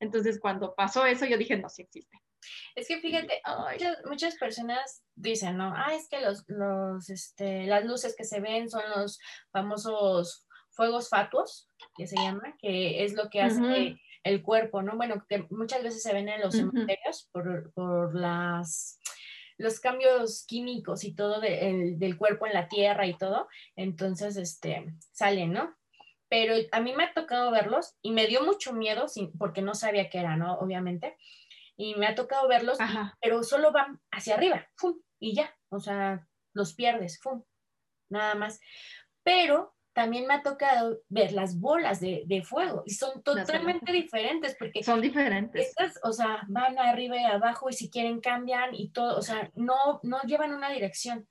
[0.00, 2.18] Entonces, cuando pasó eso, yo dije, no, sí existe.
[2.74, 3.42] Es que fíjate,
[4.06, 5.74] muchas, personas dicen, ¿no?
[5.76, 9.18] Ah, es que los, los, este, las luces que se ven son los
[9.50, 10.47] famosos
[10.78, 14.96] fuegos fatuos, que se llama, que es lo que hace el cuerpo, ¿no?
[14.96, 19.00] Bueno, que muchas veces se ven en los cementerios por, por las
[19.56, 25.52] los cambios químicos y todo del cuerpo en la tierra y todo, entonces, este, salen,
[25.52, 25.76] ¿no?
[26.28, 30.10] Pero a mí me ha tocado verlos y me dio mucho miedo porque no sabía
[30.10, 30.58] qué era, ¿no?
[30.58, 31.16] Obviamente.
[31.76, 32.78] Y me ha tocado verlos,
[33.20, 35.00] pero solo van hacia arriba, ¡fum!
[35.18, 37.42] Y ya, o sea, los pierdes, ¡fum!
[38.08, 38.60] Nada más.
[39.24, 44.84] Pero también me ha tocado ver las bolas de, fuego y son totalmente diferentes porque
[44.84, 45.70] son diferentes.
[45.70, 49.50] Estas, o sea, van arriba y abajo y si quieren cambian y todo, o sea,
[49.56, 51.26] no, no llevan una dirección.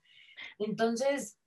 [0.58, 1.38] Entonces,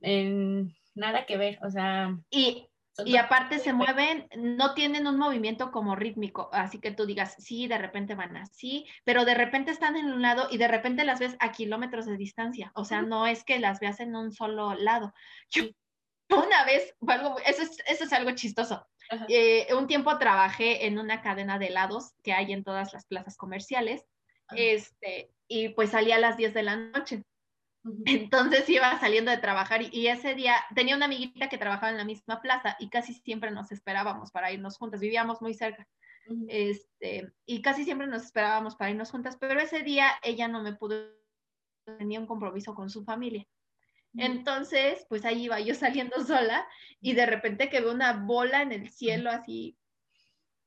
[0.00, 2.18] nada que ver, o sea.
[2.28, 2.66] Y,
[3.04, 7.68] y aparte se mueven, no tienen un movimiento como rítmico, así que tú digas, sí,
[7.68, 11.20] de repente van así, pero de repente están en un lado y de repente las
[11.20, 14.74] ves a kilómetros de distancia, o sea, no es que las veas en un solo
[14.74, 15.14] lado.
[15.50, 15.66] Yo
[16.28, 16.94] una vez,
[17.46, 18.86] eso es, eso es algo chistoso.
[19.28, 23.36] Eh, un tiempo trabajé en una cadena de helados que hay en todas las plazas
[23.36, 24.04] comerciales,
[24.54, 27.22] este, y pues salía a las 10 de la noche.
[28.06, 32.04] Entonces iba saliendo de trabajar y, ese día tenía una amiguita que trabajaba en la
[32.04, 35.86] misma plaza y casi siempre nos esperábamos para irnos juntas, vivíamos muy cerca.
[36.48, 40.72] Este, y casi siempre nos esperábamos para irnos juntas, pero ese día ella no me
[40.72, 40.96] pudo,
[41.98, 43.46] tenía un compromiso con su familia.
[44.16, 46.66] Entonces, pues ahí iba yo saliendo sola
[47.00, 49.76] y de repente que veo una bola en el cielo así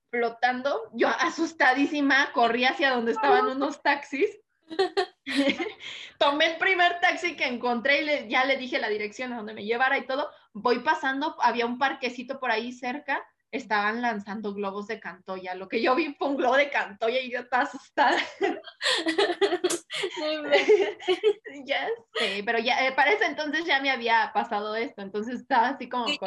[0.10, 0.90] flotando.
[0.94, 4.30] Yo asustadísima corrí hacia donde estaban unos taxis.
[6.18, 9.66] Tomé el primer taxi que encontré y ya le dije la dirección a donde me
[9.66, 10.30] llevara y todo.
[10.54, 15.56] Voy pasando, había un parquecito por ahí cerca estaban lanzando globos de Cantoya.
[15.56, 18.18] Lo que yo vi fue un globo de Cantoya y yo estaba asustada.
[21.66, 25.70] ya sé, pero ya eh, para ese entonces ya me había pasado esto, entonces estaba
[25.70, 26.20] así como sí,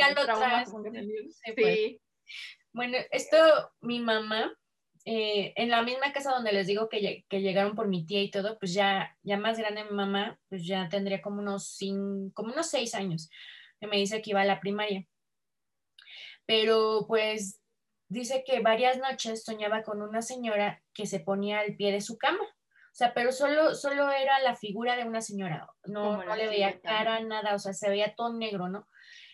[1.56, 1.96] pues.
[2.72, 3.36] Bueno, esto
[3.80, 4.52] mi mamá
[5.04, 8.30] eh, en la misma casa donde les digo que, que, llegaron por mi tía y
[8.30, 12.52] todo, pues ya, ya más grande mi mamá, pues ya tendría como unos cinco, como
[12.52, 13.30] unos seis años,
[13.80, 15.06] que me dice que iba a la primaria
[16.50, 17.62] pero pues
[18.08, 22.18] dice que varias noches soñaba con una señora que se ponía al pie de su
[22.18, 22.42] cama.
[22.42, 26.80] O sea, pero solo, solo era la figura de una señora, no, no le veía
[26.80, 28.88] cara, nada, o sea, se veía todo negro, ¿no?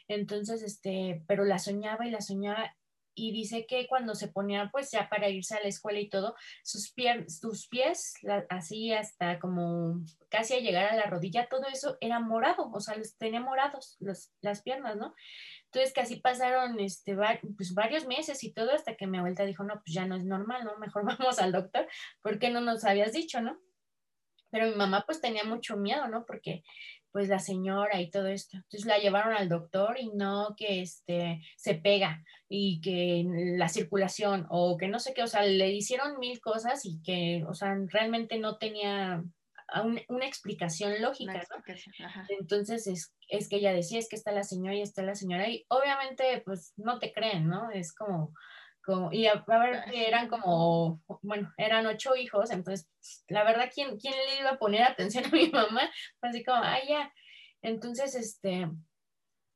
[0.09, 2.77] Entonces, este, pero la soñaba y la soñaba
[3.15, 6.37] y dice que cuando se ponía pues ya para irse a la escuela y todo,
[6.63, 8.13] sus, pies, sus pies,
[8.51, 12.95] así hasta como casi a llegar a la rodilla, todo eso era morado, o sea,
[12.95, 13.97] los tenía morados
[14.43, 15.15] las piernas, ¿no?
[15.67, 17.17] Entonces que así pasaron este,
[17.57, 20.25] pues, varios meses y todo hasta que mi abuelita dijo, no, pues ya no es
[20.25, 20.79] normal, ¿no?
[20.79, 21.87] Mejor vamos al doctor,
[22.23, 23.59] porque no nos habías dicho, ¿no?
[24.51, 26.25] Pero mi mamá pues tenía mucho miedo, ¿no?
[26.25, 26.63] Porque
[27.17, 28.59] pues la señora y todo esto.
[28.59, 33.25] Entonces la llevaron al doctor y no que este se pega y que
[33.57, 37.43] la circulación o que no sé qué, o sea, le hicieron mil cosas y que,
[37.49, 39.25] o sea, realmente no tenía
[40.09, 41.43] una explicación lógica,
[42.29, 45.49] Entonces es, es, que ella decía, es que está la señora y está la señora
[45.49, 47.71] y obviamente pues no te creen, ¿no?
[47.71, 48.33] Es como,
[48.85, 52.89] como y a, ver, eran como, bueno, eran ocho hijos, entonces
[53.29, 55.91] la verdad, ¿quién, quién le iba a poner atención a mi mamá?
[56.21, 57.13] Así como, ay, ya.
[57.63, 58.69] Entonces, este,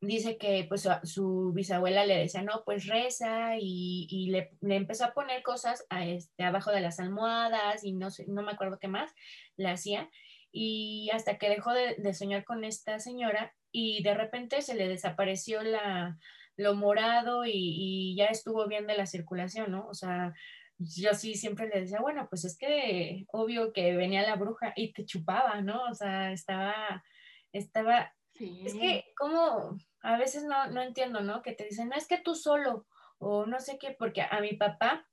[0.01, 5.43] dice que pues su, bisabuela le decía, no, pues reza y, le, empezó a poner
[5.43, 9.13] cosas a este, abajo de las almohadas y no sé, no me acuerdo qué más
[9.57, 10.11] le hacía.
[10.53, 15.63] Y hasta que dejó de, soñar con esta señora y de repente se le desapareció
[15.63, 16.19] la,
[16.57, 19.87] lo morado y, y, ya estuvo bien de la circulación, ¿no?
[19.89, 20.35] O sea,
[20.81, 24.93] yo sí siempre le decía, bueno, pues es que obvio que venía la bruja y
[24.93, 25.85] te chupaba, ¿no?
[25.85, 27.05] O sea, estaba,
[27.53, 31.43] estaba, es que como a veces no, no entiendo, ¿no?
[31.43, 32.87] Que te dicen, no es que tú solo,
[33.19, 35.07] o no sé qué, porque a mi papá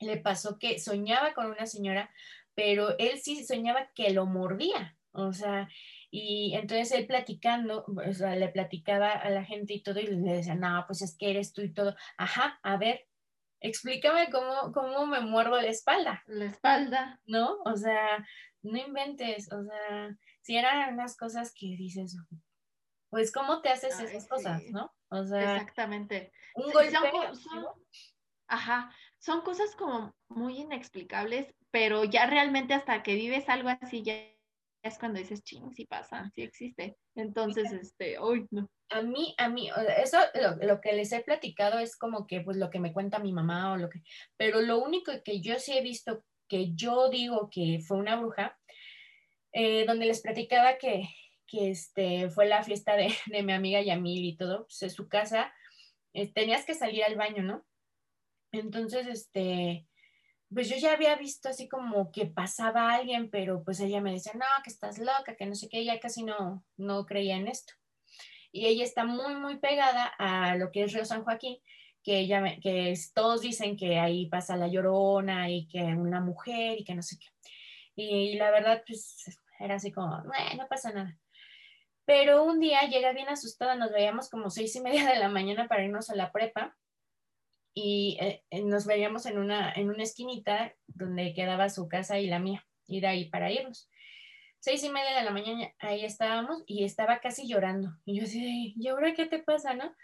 [0.00, 2.10] le pasó que soñaba con una señora,
[2.54, 5.68] pero él sí soñaba que lo mordía, o sea,
[6.10, 10.32] y entonces él platicando, o sea, le platicaba a la gente y todo, y le
[10.32, 13.08] decía, no, pues es que eres tú y todo, ajá, a ver,
[13.60, 16.22] explícame cómo, cómo me muerdo la espalda.
[16.26, 17.20] La espalda.
[17.26, 17.58] ¿No?
[17.64, 18.24] O sea,
[18.62, 22.16] no inventes, o sea, si eran unas cosas que dices,
[23.10, 24.92] pues cómo te haces esas cosas, ¿no?
[25.10, 26.32] O sea, exactamente.
[26.54, 26.90] Un golpe.
[26.90, 27.66] Son,
[28.48, 34.14] ajá, son cosas como muy inexplicables, pero ya realmente hasta que vives algo así ya
[34.82, 36.96] es cuando dices, ching, sí pasa, sí existe.
[37.14, 38.70] Entonces, este, uy, no.
[38.90, 39.68] A mí, a mí,
[39.98, 40.18] eso
[40.62, 43.72] lo, que les he platicado es como que, pues, lo que me cuenta mi mamá
[43.72, 44.00] o lo que,
[44.36, 48.58] pero lo único que yo sí he visto que yo digo que fue una bruja,
[49.52, 51.08] eh, donde les platicaba que,
[51.48, 55.08] que este, fue la fiesta de, de mi amiga Yamil y todo, pues en su
[55.08, 55.52] casa
[56.12, 57.64] eh, tenías que salir al baño, ¿no?
[58.52, 59.86] Entonces, este,
[60.52, 64.32] pues yo ya había visto así como que pasaba alguien, pero pues ella me decía,
[64.34, 67.74] no, que estás loca, que no sé qué, ella casi no, no creía en esto.
[68.50, 71.58] Y ella está muy, muy pegada a lo que es Río San Joaquín,
[72.02, 76.84] que ella, que todos dicen que ahí pasa la llorona y que una mujer y
[76.84, 77.26] que no sé qué.
[77.96, 81.18] Y, la verdad, pues era así como, no pasa nada.
[82.08, 85.68] Pero un día llega bien asustada, nos veíamos como seis y media de la mañana
[85.68, 86.74] para irnos a la prepa
[87.74, 92.26] y eh, eh, nos veíamos en una, en una esquinita donde quedaba su casa y
[92.26, 93.90] la mía, y de ahí para irnos.
[94.58, 97.90] Seis y media de la mañana, ahí estábamos y estaba casi llorando.
[98.06, 99.94] Y yo así, ¿y ahora qué te pasa, no?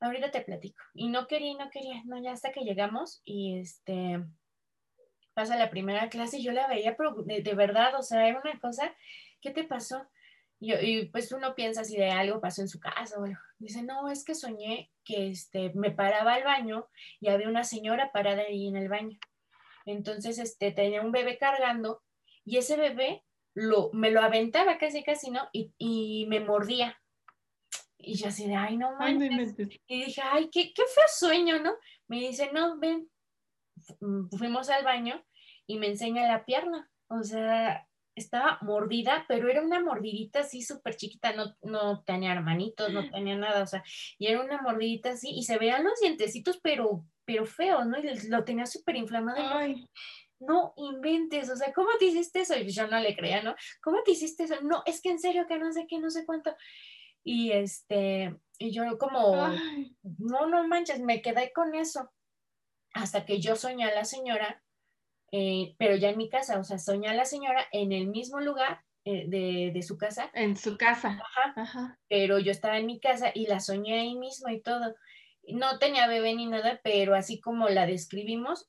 [0.00, 0.82] Ahorita te platico.
[0.94, 4.24] Y no quería, no quería, no, ya hasta que llegamos y este,
[5.34, 8.58] pasa la primera clase y yo la veía, de, de verdad, o sea, era una
[8.58, 8.96] cosa,
[9.42, 10.08] ¿qué te pasó?
[10.62, 13.18] Y, pues uno piensa si de algo pasó en su casa.
[13.18, 16.86] Bueno, dice, no, es que soñé que este, me paraba al baño
[17.18, 19.18] y había una señora parada ahí en el baño.
[19.86, 22.02] Entonces, este, tenía un bebé cargando
[22.44, 25.48] y ese bebé lo, me lo aventaba casi, casi, ¿no?
[25.52, 27.00] Y, y me mordía.
[27.96, 29.54] Y yo así de, ay, no mames.
[29.86, 31.72] y dije, ay, qué, qué feo sueño, ¿no?
[32.06, 33.10] Me dice, no, ven.
[34.38, 35.24] Fuimos al baño
[35.66, 36.90] y me enseña la pierna.
[37.08, 37.88] O sea,
[38.20, 43.36] estaba mordida, pero era una mordidita así súper chiquita, no, no tenía hermanitos, no tenía
[43.36, 43.82] nada, o sea,
[44.18, 47.98] y era una mordidita así, y se veían los dientecitos, pero, pero feos, ¿no?
[47.98, 49.38] Y lo tenía súper inflamado.
[50.38, 52.56] No inventes, o sea, ¿cómo te hiciste eso?
[52.56, 53.54] Y yo no le creía, ¿no?
[53.82, 54.60] ¿Cómo te hiciste eso?
[54.62, 56.54] No, es que en serio que no sé qué, no sé cuánto.
[57.22, 59.48] Y este, y yo como,
[60.18, 62.10] no, no manches, me quedé con eso.
[62.94, 64.62] Hasta que yo soñé a la señora
[65.32, 68.40] eh, pero ya en mi casa, o sea, soñé a la señora en el mismo
[68.40, 70.30] lugar eh, de, su casa.
[70.34, 71.20] En su casa.
[71.56, 74.94] Ajá, Pero yo estaba en mi casa y la soñé ahí mismo y todo.
[75.48, 78.68] No tenía bebé ni nada, pero así como la describimos,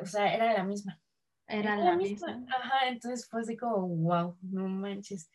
[0.00, 1.00] o sea, era la misma.
[1.46, 2.44] Era, la, misma.
[2.48, 5.30] Ajá, entonces fue así como, wow, no manches.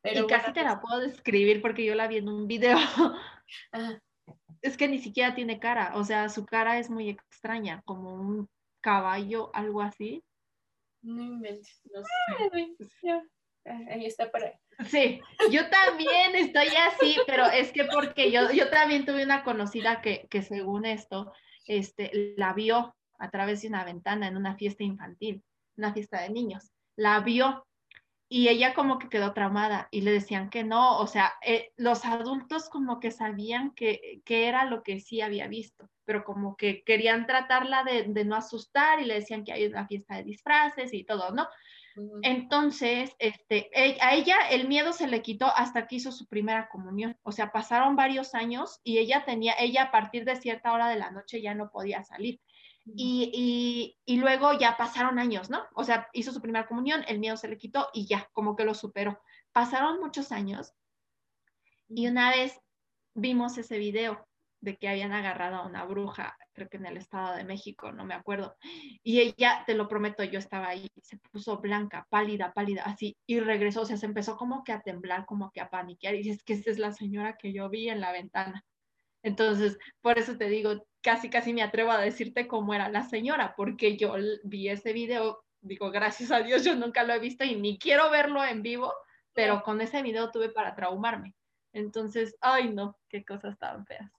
[0.00, 2.78] Pero y casi te la pues puedo describir porque yo la vi en un video.
[3.72, 4.02] Ajá.
[4.62, 8.48] Es que ni siquiera tiene cara, o sea, su cara es muy extraña, como un
[8.80, 10.24] caballo, algo así.
[11.02, 13.22] No inventes, no sé.
[13.90, 14.58] Ahí está para.
[14.86, 20.00] Sí, yo también estoy así, pero es que porque yo, yo también tuve una conocida
[20.00, 21.32] que, que según esto,
[21.66, 25.42] este, la vio a través de una ventana en una fiesta infantil,
[25.76, 26.70] una fiesta de niños.
[26.96, 27.66] La vio
[28.28, 32.04] y ella como que quedó tramada y le decían que no, o sea, eh, los
[32.04, 36.84] adultos como que sabían que, que, era lo que sí había visto, pero como que
[36.84, 40.92] querían tratarla de, de, no asustar y le decían que hay una fiesta de disfraces
[40.92, 41.48] y todo, ¿no?
[42.22, 46.68] Entonces, este, e, a ella el miedo se le quitó hasta que hizo su primera
[46.68, 50.88] comunión, o sea, pasaron varios años y ella tenía, ella a partir de cierta hora
[50.88, 52.40] de la noche ya no podía salir.
[52.96, 55.66] Y, y, luego ya pasaron años, ¿no?
[55.74, 58.64] O sea, hizo su primera comunión, el miedo se le quitó y ya, como que
[58.64, 59.20] lo superó.
[59.52, 60.72] Pasaron muchos años
[61.88, 62.58] y una vez
[63.14, 64.26] vimos ese video
[64.60, 68.04] de que habían agarrado a una bruja, creo que en el Estado de México, no
[68.04, 68.56] me acuerdo.
[69.02, 73.40] Y ella, te lo prometo, yo estaba ahí, se puso blanca, pálida, pálida, así, y
[73.40, 76.42] regresó, o sea, se empezó como que a temblar, como que a paniquear, y dices
[76.42, 78.64] que esa es la señora que yo vi en la ventana.
[79.22, 83.54] Entonces, por eso te digo, casi, casi me atrevo a decirte cómo era la señora,
[83.56, 87.56] porque yo vi ese video, digo, gracias a Dios, yo nunca lo he visto y
[87.56, 88.92] ni quiero verlo en vivo,
[89.32, 91.34] pero con ese video tuve para traumarme.
[91.72, 94.10] Entonces, ay no, qué cosas tan feas.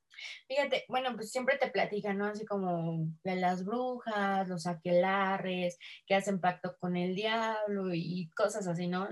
[0.48, 2.26] Fíjate, bueno, pues siempre te platican, ¿no?
[2.26, 8.68] Así como de las brujas, los aquelarres, que hacen pacto con el diablo y cosas
[8.68, 9.08] así, ¿no?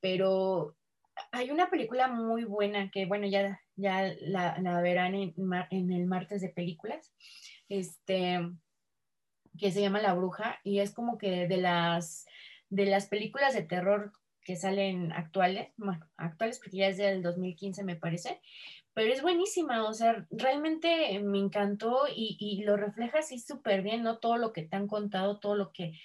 [0.00, 0.76] pero
[1.30, 5.34] hay una película muy buena que, bueno, ya, ya la, verán en,
[5.70, 7.12] en, el martes de películas,
[7.68, 8.40] este,
[9.58, 12.26] que se llama La Bruja, y es como que de las,
[12.68, 14.12] de las películas de terror
[14.44, 18.40] que salen actuales, bueno, actuales porque ya es del 2015 me parece,
[18.92, 24.02] pero es buenísima, o sea, realmente me encantó y, y lo refleja así súper bien,
[24.02, 24.18] ¿no?
[24.18, 25.98] Todo lo que te han contado, todo lo que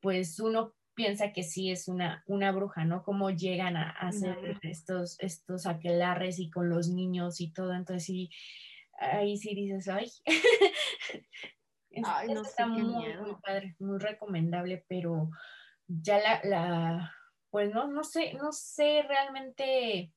[0.00, 3.02] pues uno piensa que sí es una, una bruja, ¿no?
[3.02, 7.74] Cómo llegan a, hacer estos, estos aquelarres y con los niños y todo.
[7.74, 8.30] Entonces sí,
[8.98, 10.10] ahí sí dices, ay.
[12.04, 15.30] ay no está muy, muy padre, muy recomendable, pero
[15.86, 17.14] ya la, la,
[17.50, 20.12] pues no, no sé, no sé realmente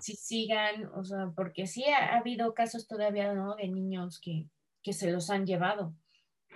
[0.00, 3.56] si sigan, o sea, porque sí ha, habido casos todavía, ¿no?
[3.56, 4.46] De niños que,
[4.82, 5.94] que se los han llevado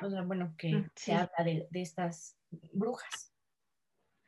[0.05, 2.37] o sea, bueno, que mm, se habla de, estas
[2.73, 3.33] brujas.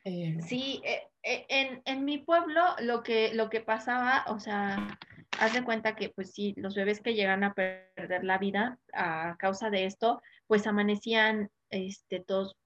[0.04, 4.98] Sí, eh, eh, en, en, mi pueblo lo que, lo que pasaba, o sea,
[5.38, 9.36] haz de cuenta que pues sí, los bebés que llegan a perder la vida a
[9.38, 12.56] causa de esto, pues amanecían este, todos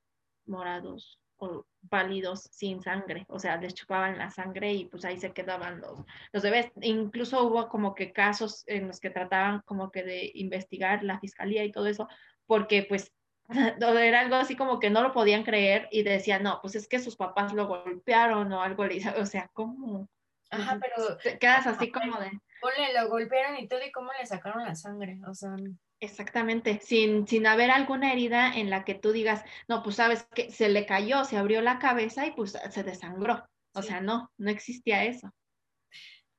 [0.46, 5.32] morados o pálidos sin sangre, o sea, les chupaban la sangre y pues ahí se
[5.32, 6.00] quedaban los,
[6.32, 6.72] los bebés.
[6.82, 11.64] Incluso hubo como que casos en los que trataban como que de investigar la fiscalía
[11.64, 12.08] y todo eso,
[12.46, 13.12] porque pues
[14.02, 16.98] era algo así como que no lo podían creer y decían, no, pues es que
[16.98, 18.84] sus papás lo golpearon o algo
[19.18, 20.08] o sea, ¿cómo?
[20.50, 21.16] Ajá, pero...
[21.18, 22.30] Te quedas así como de...
[22.60, 25.56] Ponle, lo golpearon y todo y cómo le sacaron la sangre, o sea...
[26.00, 30.50] Exactamente, sin, sin haber alguna herida en la que tú digas, no, pues sabes que
[30.52, 33.48] se le cayó, se abrió la cabeza y pues se desangró.
[33.74, 35.32] O sea, no, no existía eso.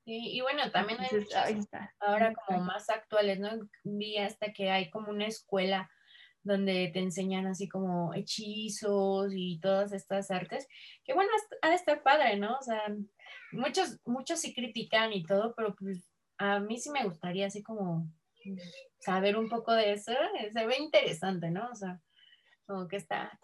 [0.06, 1.10] y bueno, también hay
[2.00, 3.50] ahora como más actuales, ¿no?
[3.84, 5.90] Vi hasta que hay como una escuela
[6.44, 10.68] donde te enseñan así como hechizos y todas estas artes,
[11.04, 11.32] que bueno,
[11.62, 12.58] ha de estar padre, ¿no?
[12.58, 12.82] O sea,
[13.52, 18.08] muchos, muchos sí critican y todo, pero pues a mí sí me gustaría así como
[19.00, 20.12] saber un poco de eso,
[20.54, 21.70] se ve interesante, ¿no?
[21.72, 22.00] O sea,
[22.66, 23.38] como que está.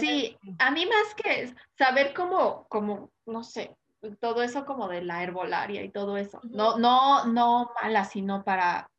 [0.00, 3.76] sí, a mí más que saber cómo, como, no sé,
[4.20, 6.40] todo eso como de la herbolaria y todo eso.
[6.44, 8.90] No, no, no mala, sino para,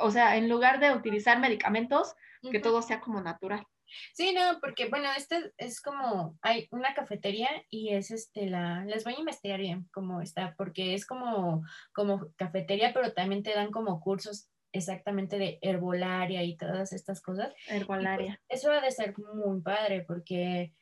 [0.00, 2.14] o sea, en lugar de utilizar medicamentos,
[2.50, 3.66] que todo sea como natural.
[4.14, 9.04] Sí, no, porque bueno, este es como, hay una cafetería y es este, la, les
[9.04, 13.70] voy a investigar bien cómo está, porque es como, como cafetería, pero también te dan
[13.70, 17.52] como cursos exactamente de herbolaria y todas estas cosas.
[17.66, 18.40] Pues, herbolaria.
[18.48, 20.72] eso ha de ser muy padre porque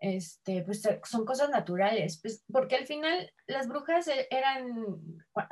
[0.00, 4.96] este, pues son cosas naturales, pues porque al final las brujas e, eran,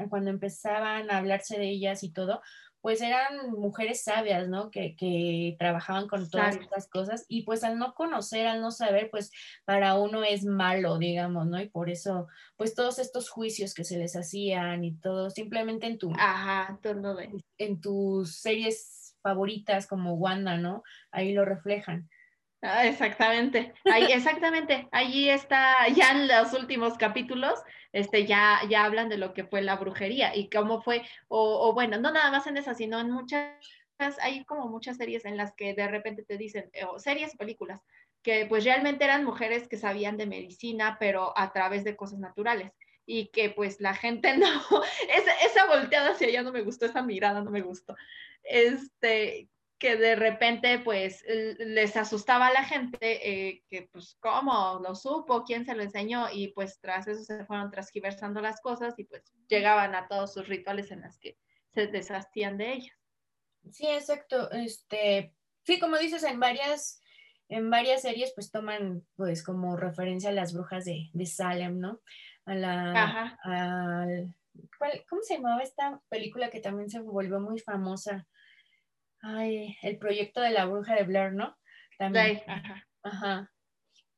[0.08, 2.40] cuando empezaban a hablarse de ellas y todo,
[2.80, 4.70] pues eran mujeres sabias, ¿no?
[4.70, 9.10] Que, que trabajaban con todas estas cosas y pues al no conocer, al no saber,
[9.10, 9.30] pues
[9.64, 11.60] para uno es malo, digamos, ¿no?
[11.60, 15.98] Y por eso, pues todos estos juicios que se les hacían y todo, simplemente en
[15.98, 16.12] tu...
[16.18, 17.18] Ajá, todo
[17.58, 20.82] En tus series favoritas como Wanda, ¿no?
[21.10, 22.08] Ahí lo reflejan.
[22.60, 27.60] Ah, exactamente, ahí, exactamente, allí está, ya en los últimos capítulos,
[27.92, 31.98] este, ya, ya hablan de lo que fue la brujería y cómo fue, o, bueno,
[31.98, 33.54] no nada más en esa, sino en muchas,
[34.20, 37.80] hay como muchas series en las que de repente te dicen, eh, o series, películas,
[38.22, 42.72] que pues realmente eran mujeres que sabían de medicina, pero a través de cosas naturales
[43.06, 44.48] y que pues la gente no,
[45.14, 47.94] esa, esa volteada hacia allá no me gustó, esa mirada no me gustó,
[48.42, 49.48] este,
[49.78, 55.44] que de repente pues les asustaba a la gente eh, que pues cómo lo supo,
[55.44, 59.22] quién se lo enseñó y pues tras eso se fueron transgiversando las cosas y pues
[59.48, 61.38] llegaban a todos sus rituales en las que
[61.72, 62.96] se deshacían de ellas.
[63.70, 64.50] Sí, exacto.
[64.50, 67.00] Este, sí, como dices, en varias,
[67.48, 72.00] en varias series pues toman pues como referencia a las brujas de, de Salem, ¿no?
[72.46, 74.18] A la,
[75.08, 78.26] ¿cómo se llamaba esta película que también se volvió muy famosa?
[79.20, 81.56] Ay, el proyecto de la bruja de Blair, ¿no?
[81.98, 82.40] También.
[82.46, 82.84] ajá.
[83.02, 83.52] Ajá.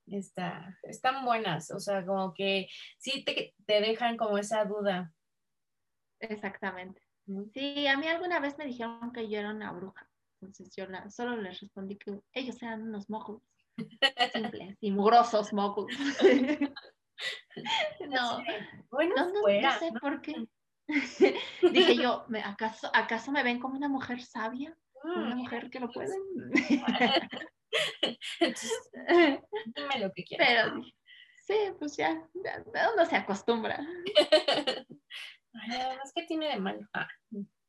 [0.07, 5.13] Está, están buenas, o sea, como que sí te, te dejan como esa duda.
[6.21, 7.01] Muexactamente.
[7.55, 10.09] Sí, a mí alguna vez me dijeron que yo era una bruja.
[10.41, 13.43] Entonces yo solo les respondí que ellos eran unos mojos
[14.33, 15.87] simples y mugrosos mojos.
[18.09, 18.43] no,
[18.91, 20.35] bueno, no, no, sé por qué.
[21.73, 24.77] Dije yo, ¿acaso, ¿acaso me ven como una mujer sabia?
[25.05, 26.15] Una mujer que lo puede.
[29.77, 30.49] dime lo que quieras.
[30.49, 30.83] Pero
[31.47, 32.29] sí, pues ya,
[32.95, 33.81] uno se acostumbra.
[35.53, 36.87] Además, ¿qué tiene de malo?
[36.93, 37.09] Ah.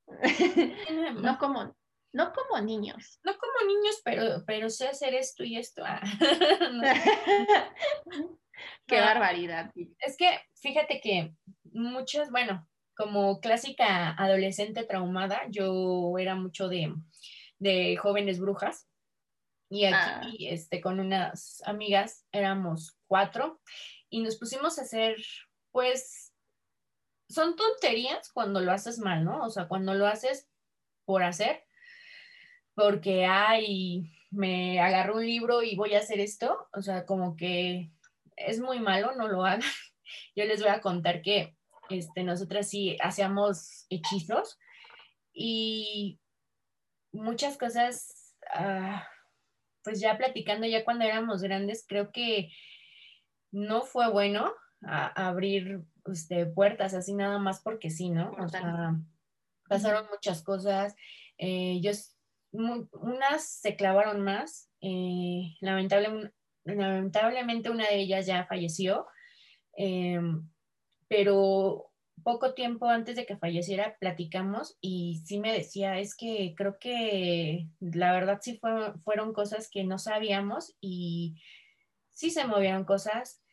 [1.21, 1.75] No como,
[2.13, 3.19] no como niños.
[3.23, 5.84] No como niños, pero, pero sé hacer esto y esto.
[5.86, 6.01] Ah.
[8.88, 9.71] Qué barbaridad.
[9.99, 11.34] Es que fíjate que
[11.71, 16.93] muchos, bueno, como clásica adolescente traumada, yo era mucho de,
[17.59, 18.87] de jóvenes brujas.
[19.69, 20.53] Y aquí, ah.
[20.53, 23.61] este, con unas amigas, éramos cuatro,
[24.09, 25.15] y nos pusimos a hacer,
[25.71, 26.33] pues,
[27.29, 29.45] son tonterías cuando lo haces mal, ¿no?
[29.45, 30.49] O sea, cuando lo haces
[31.05, 31.63] por hacer,
[32.75, 37.91] porque, ay, me agarro un libro y voy a hacer esto, o sea, como que
[38.35, 39.61] es muy malo, no lo hagan.
[40.35, 41.55] Yo les voy a contar que
[41.91, 44.57] este, nosotras sí hacíamos hechizos
[45.33, 46.19] y
[47.11, 49.07] muchas cosas, ah,
[49.83, 52.49] pues ya platicando ya cuando éramos grandes, creo que
[53.51, 54.51] no fue bueno
[54.83, 55.81] abrir
[56.11, 58.31] este, puertas así nada más porque sí, ¿no?
[58.39, 58.95] O sea,
[59.67, 60.95] pasaron muchas cosas.
[61.37, 61.91] Eh, yo
[62.51, 64.69] unas se clavaron más.
[64.81, 65.55] Eh,
[66.65, 69.05] lamentablemente una de ellas ya falleció,
[69.73, 70.49] em,
[71.12, 71.91] pero
[72.24, 77.68] poco tiempo antes de que falleciera platicamos y sí me decía, es que creo que
[77.82, 78.62] la verdad sí
[79.03, 81.36] fueron cosas que no sabíamos y
[82.12, 83.43] sí se movieron cosas.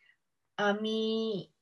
[0.55, 1.53] A mí,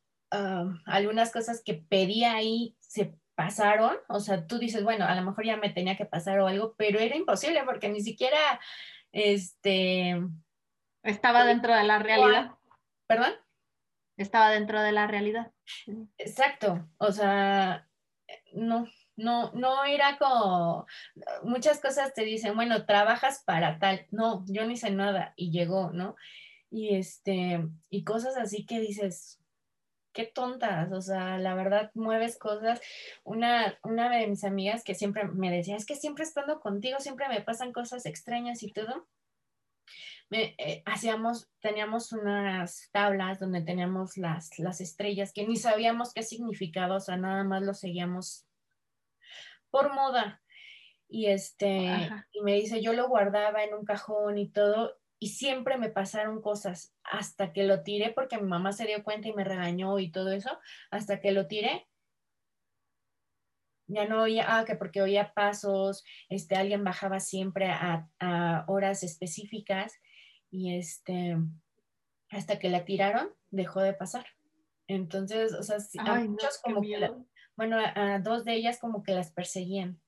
[0.86, 5.46] algunas cosas que pedía ahí se pasaron, o sea, tú dices, bueno, a lo mejor
[5.46, 8.60] ya me tenía que pasar o algo, pero era imposible porque ni siquiera,
[9.12, 10.16] este...
[11.02, 12.52] Estaba dentro de la realidad.
[13.08, 13.34] ¿Perdón?
[14.18, 15.52] Estaba dentro de la realidad.
[16.18, 17.88] Exacto, o sea,
[18.54, 20.86] no, no, no era como,
[21.44, 25.92] muchas cosas te dicen, bueno, trabajas para tal, no, yo no hice nada y llegó,
[25.92, 26.16] ¿no?
[26.70, 29.40] Y este, y cosas así que dices,
[30.18, 32.82] qué tontas, o sea, la verdad mueves cosas.
[33.24, 37.30] Una, una de mis amigas que siempre me decía, es que siempre estando contigo, siempre
[37.30, 39.08] me pasan cosas extrañas y todo.
[40.30, 46.24] Me, eh, hacíamos, teníamos unas tablas donde teníamos las, las estrellas que ni sabíamos qué
[46.24, 48.46] significaba, o sea, nada más lo seguíamos
[49.70, 50.42] por moda.
[51.10, 55.78] Y este, y me dice, yo lo guardaba en un cajón y todo, y siempre
[55.78, 59.44] me pasaron cosas hasta que lo tiré porque mi mamá se dio cuenta y me
[59.44, 60.60] regañó y todo eso,
[60.92, 61.88] hasta que lo tiré.
[63.90, 69.94] Ya no oía, ah, que porque oía pasos, este, alguien bajaba siempre a, horas específicas
[70.50, 71.38] y este,
[72.30, 74.26] hasta que la tiraron, dejó de pasar.
[74.88, 77.12] Entonces, o sea, a muchos como que,
[77.56, 80.00] bueno, a dos de ellas como que las perseguían.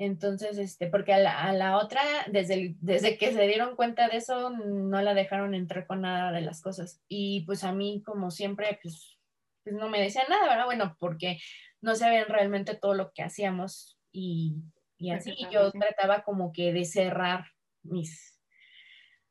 [0.00, 5.02] Entonces, este, porque a la, otra, desde, desde que se dieron cuenta de eso, no
[5.02, 7.02] la dejaron entrar con nada de las cosas.
[7.08, 9.18] Y pues a mí, como siempre, pues,
[9.64, 10.66] pues no me decían nada, ¿verdad?
[10.66, 11.40] Bueno, porque
[11.80, 14.56] no sabían realmente todo lo que hacíamos y,
[14.98, 17.46] y así yo trataba como que de cerrar
[17.82, 18.37] mis,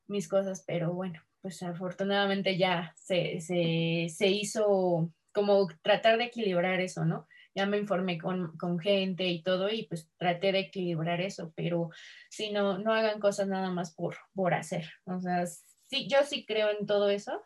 [0.08, 6.80] mis cosas, pero bueno, pues afortunadamente ya se, se, se hizo como tratar de equilibrar
[6.80, 7.26] eso, ¿no?
[7.58, 11.90] ya me informé con, gente y todo y pues traté de equilibrar eso, pero
[12.30, 14.88] si no, no hagan cosas nada más por, por hacer.
[15.04, 17.42] O sea, sí, yo sí creo en todo eso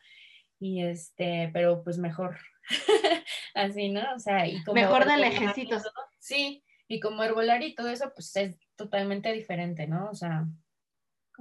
[0.61, 2.39] y este, pero pues mejor
[3.55, 4.03] así, ¿no?
[4.15, 4.75] O sea, y como...
[4.75, 5.79] Mejor del ejército.
[6.19, 10.11] Sí, y como herbolar y todo eso, pues es totalmente diferente, ¿no?
[10.11, 10.45] O sea,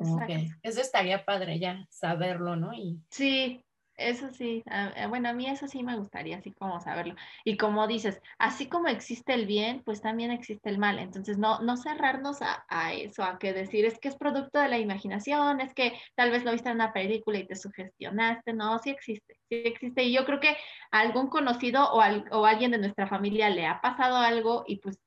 [0.02, 2.74] como que eso estaría padre ya saberlo, ¿no?
[2.74, 3.64] Y sí,
[3.98, 4.64] eso sí,
[5.10, 7.16] bueno, a mí eso sí me gustaría, así como saberlo.
[7.46, 11.00] Y como dices, así como existe el bien, pues también existe el mal.
[11.00, 14.80] Entonces, no, no cerrarnos a, eso, a que decir es que es producto de la
[14.80, 18.54] imaginación, es que tal vez lo viste en una película y te sugestionaste.
[18.54, 20.04] No, sí existe, sí existe.
[20.04, 20.58] Y yo creo que
[20.92, 25.00] a algún conocido o, o alguien de nuestra familia le ha pasado algo y pues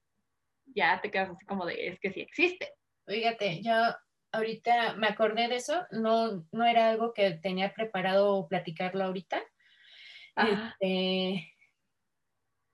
[0.66, 2.72] ya te quedas así como de, es que sí existe.
[3.06, 3.72] Fíjate, yo
[4.34, 9.42] ahorita me acordé de eso, no, no era algo que tenía preparado platicarlo ahorita.
[10.36, 11.54] Este,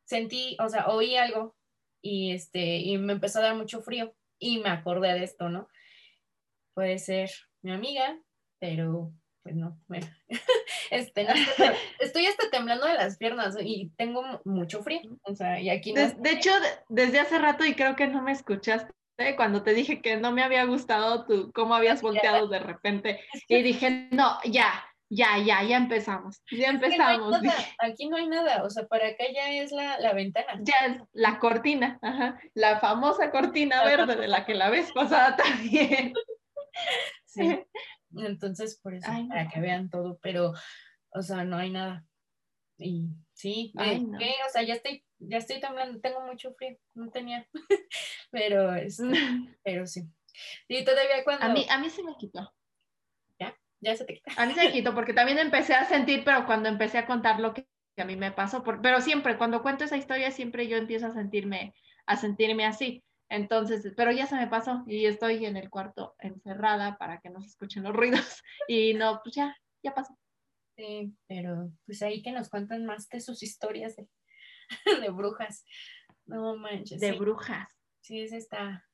[0.05, 1.55] sentí, o sea, oí algo
[2.03, 5.69] y, este, y me empezó a dar mucho frío y me acordé de esto, ¿no?
[6.75, 7.31] Puede ser
[7.63, 8.19] mi amiga,
[8.59, 10.07] pero pues no, bueno,
[10.91, 11.27] este,
[12.01, 16.09] estoy, hasta temblando de las piernas y tengo mucho frío, o sea, y aquí no...
[16.09, 16.51] de, hecho,
[16.89, 18.93] desde hace rato y creo que no me escuchaste,
[19.37, 23.21] cuando te dije que no me había gustado tú, cómo habías volteado de repente.
[23.49, 26.43] Y dije, no, ya, ya, ya, ya empezamos.
[26.51, 27.35] Ya empezamos.
[27.81, 30.61] aquí no hay nada, o sea, para acá ya es la, la ventana.
[30.61, 35.37] Ya es la cortina, ajá, la famosa cortina verde de la que la vez pasada
[35.37, 36.15] también.
[37.27, 37.43] Sí,
[38.17, 40.53] entonces por eso, para que vean todo, pero,
[41.11, 42.05] o sea, no hay nada.
[42.79, 47.47] Y sí, o sea, ya estoy ya estoy temblando, tengo mucho frío, no tenía,
[48.31, 49.05] pero, este,
[49.63, 50.03] pero sí.
[50.69, 51.45] Y todavía cuando...
[51.45, 52.53] A mí, a mí se me quitó.
[53.39, 53.55] ¿Ya?
[53.81, 54.31] Ya se te quitó.
[54.37, 57.41] A mí se me quitó porque también empecé a sentir, pero cuando empecé a contar
[57.41, 57.67] lo que,
[57.97, 61.75] a mí me pasó, pero siempre, cuando cuento esa historia, siempre yo empiezo a sentirme,
[62.07, 63.05] a sentirme así.
[63.29, 67.41] Entonces, pero ya se me pasó y estoy en el cuarto encerrada para que no
[67.41, 70.17] se escuchen los ruidos y no, pues ya, ya pasó.
[70.77, 74.09] Sí, pero pues ahí que nos cuentan más de sus historias de
[75.03, 75.65] de brujas.
[76.27, 77.01] No manches.
[77.01, 77.69] De brujas.
[78.01, 78.87] Sí, es esta.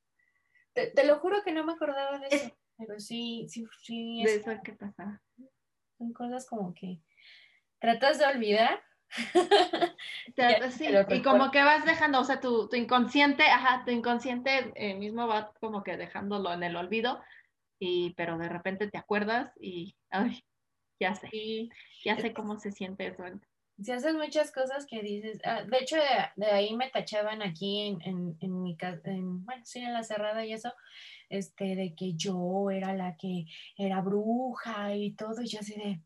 [0.73, 2.57] Te, lo juro que no me acordaba de eso.
[2.77, 4.23] Pero sí, sí, sí.
[4.25, 5.23] De eso que pasa.
[5.97, 7.01] Son cosas como que
[7.79, 8.83] tratas de olvidar.
[10.71, 14.95] sí, y como que vas dejando, o sea, tu, tu inconsciente, ajá, tu inconsciente eh,
[14.95, 17.23] mismo va como que dejándolo en el olvido,
[17.79, 20.45] y pero de repente te acuerdas y, ay,
[20.99, 21.31] ya sé,
[22.05, 23.25] ya sé cómo se siente eso
[23.83, 25.97] Si haces muchas cosas que dices, ah, de hecho
[26.37, 30.47] de, ahí me tachaban aquí en, en, en mi casa, bueno, sí, en la cerrada
[30.47, 30.73] y eso,
[31.29, 33.45] este, de que yo era la que
[33.77, 36.01] era bruja y todo, y yo así de,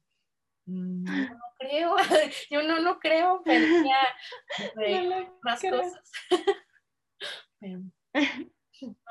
[0.67, 1.97] mm, no, no creo,
[2.51, 4.17] yo no, no creo, pero ya
[5.43, 6.13] más cosas.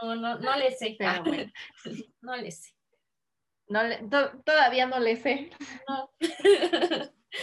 [0.01, 0.97] no, no, no le sé.
[2.21, 2.73] no le sé.
[3.69, 3.81] No
[4.43, 5.51] todavía no le sé.
[5.87, 6.09] No.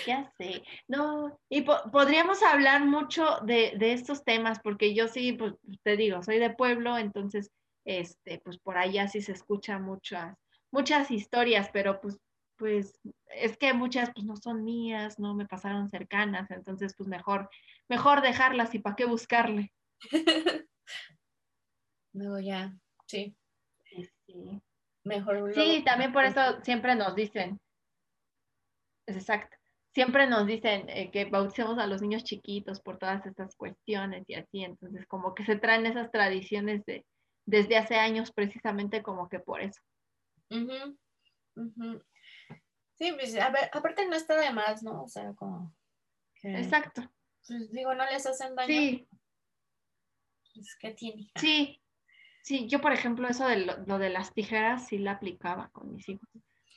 [0.07, 5.97] Ya sé, no, y podríamos hablar mucho de, estos temas, porque yo sí, pues te
[5.97, 7.53] digo, soy de pueblo, entonces,
[7.85, 10.37] este, pues por allá sí se escuchan muchas,
[10.73, 12.19] muchas historias, pero pues,
[12.57, 17.49] pues, es que muchas pues no son mías, no me pasaron cercanas, entonces pues mejor,
[17.89, 19.73] mejor dejarlas y para qué buscarle.
[22.13, 22.75] Luego ya,
[23.07, 23.37] sí.
[24.27, 24.61] Sí,
[25.05, 25.55] Mejor.
[25.55, 27.61] Sí, también por eso siempre nos dicen,
[29.07, 29.56] es exacto,
[29.97, 34.35] siempre nos dicen eh, que bauticemos a los niños chiquitos por todas estas cuestiones y
[34.35, 37.07] así, entonces como que se traen esas tradiciones de
[37.47, 39.81] desde hace años precisamente como que por eso.
[42.99, 45.05] Sí, pues a ver, aparte no está de más, ¿no?
[45.05, 45.75] O sea, como...
[46.43, 47.11] Exacto.
[47.49, 48.69] Pues digo, no les hacen daño.
[48.69, 49.09] Sí.
[50.53, 51.31] Pues, ¿qué tiene?
[51.37, 51.81] Sí,
[52.43, 56.07] sí, yo por ejemplo eso de lo, de las tijeras sí la aplicaba con mis
[56.07, 56.29] hijos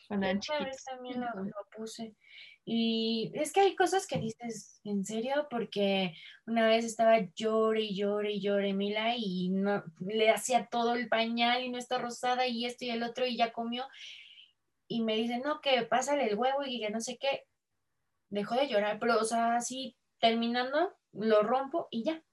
[0.10, 0.84] cuando eran chiquitos.
[0.84, 1.30] también lo,
[1.78, 2.16] puse.
[2.66, 5.48] Y es que hay cosas que dices, ¿en serio?
[5.52, 6.16] Porque
[6.48, 11.10] una vez estaba llore y llore y llore Mila y no, le hacía todo el
[11.10, 13.86] pañal y no está rosada y esto y el otro y ya comió.
[14.88, 17.44] Y me dice, no, que pásale el huevo y que no sé qué.
[18.32, 22.24] Dejó de llorar, pero o sea, así terminando, lo rompo y ya.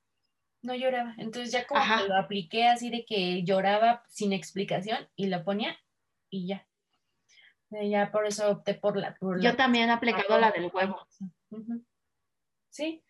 [0.62, 1.14] No lloraba.
[1.18, 5.78] Entonces ya como que lo apliqué así de que lloraba sin explicación y lo ponía
[6.30, 6.66] y ya.
[7.70, 9.16] Ya por eso opté por la.
[9.40, 11.00] Yo también he aplicado la del huevo.
[12.70, 13.02] Sí.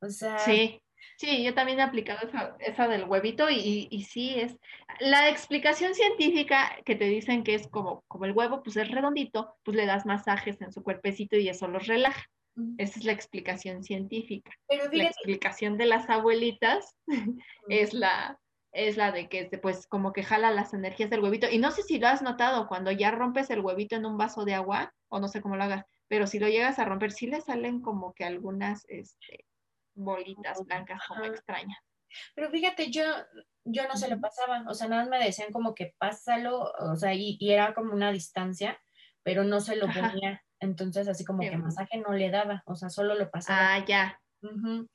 [0.00, 0.38] O sea.
[0.38, 0.80] Sí.
[1.16, 2.26] Sí, yo también he aplicado
[2.58, 4.58] esa, del huevito y, y, sí es.
[5.00, 9.54] La explicación científica que te dicen que es como, como el huevo, pues es redondito,
[9.62, 12.24] pues le das masajes en su cuerpecito y eso los relaja.
[12.78, 14.52] Esa es la explicación científica.
[14.68, 16.96] Pero la explicación de las abuelitas
[17.68, 18.38] es la,
[18.74, 21.48] es la de que pues como que jala las energías del huevito.
[21.48, 24.44] Y no sé si lo has notado, cuando ya rompes el huevito en un vaso
[24.44, 27.26] de agua, o no sé cómo lo hagas, pero si lo llegas a romper, sí
[27.26, 29.46] le salen como que algunas este,
[29.94, 31.78] bolitas blancas como extrañas.
[32.34, 33.04] Pero fíjate, yo,
[33.64, 36.96] yo no se lo pasaba, o sea, nada más me decían como que pásalo, o
[36.96, 38.78] sea, y, era como una distancia,
[39.22, 40.42] pero no se lo ponía.
[40.60, 43.74] Entonces, así como que masaje no le daba, o sea, solo lo pasaba.
[43.74, 44.20] Ah, ya.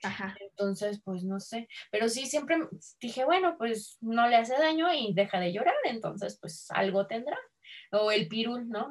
[0.04, 0.36] Ajá.
[0.40, 1.68] Entonces, pues no sé.
[1.92, 2.58] Pero sí, siempre
[3.02, 7.38] dije, bueno, pues no le hace daño y deja de llorar, entonces, pues algo tendrá.
[7.92, 8.90] O el pirul, ¿no?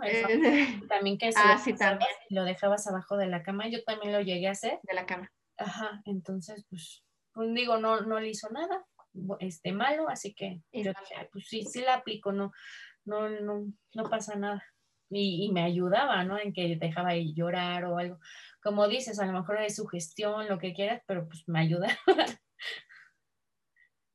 [0.88, 2.10] también que ah, sí, también.
[2.30, 4.78] lo dejabas abajo de la cama, yo también lo llegué a hacer.
[4.82, 5.30] De la cama.
[5.56, 8.84] Ajá, entonces, pues, pues digo, no, no le hizo nada
[9.40, 10.92] este malo, así que yo
[11.32, 12.52] pues sí, sí la aplico, no,
[13.04, 14.62] no, no, no pasa nada.
[15.10, 16.38] Y, y, me ayudaba, ¿no?
[16.38, 18.18] En que dejaba de llorar o algo
[18.62, 21.88] como dices, a lo mejor es sugestión, lo que quieras, pero pues me ayuda.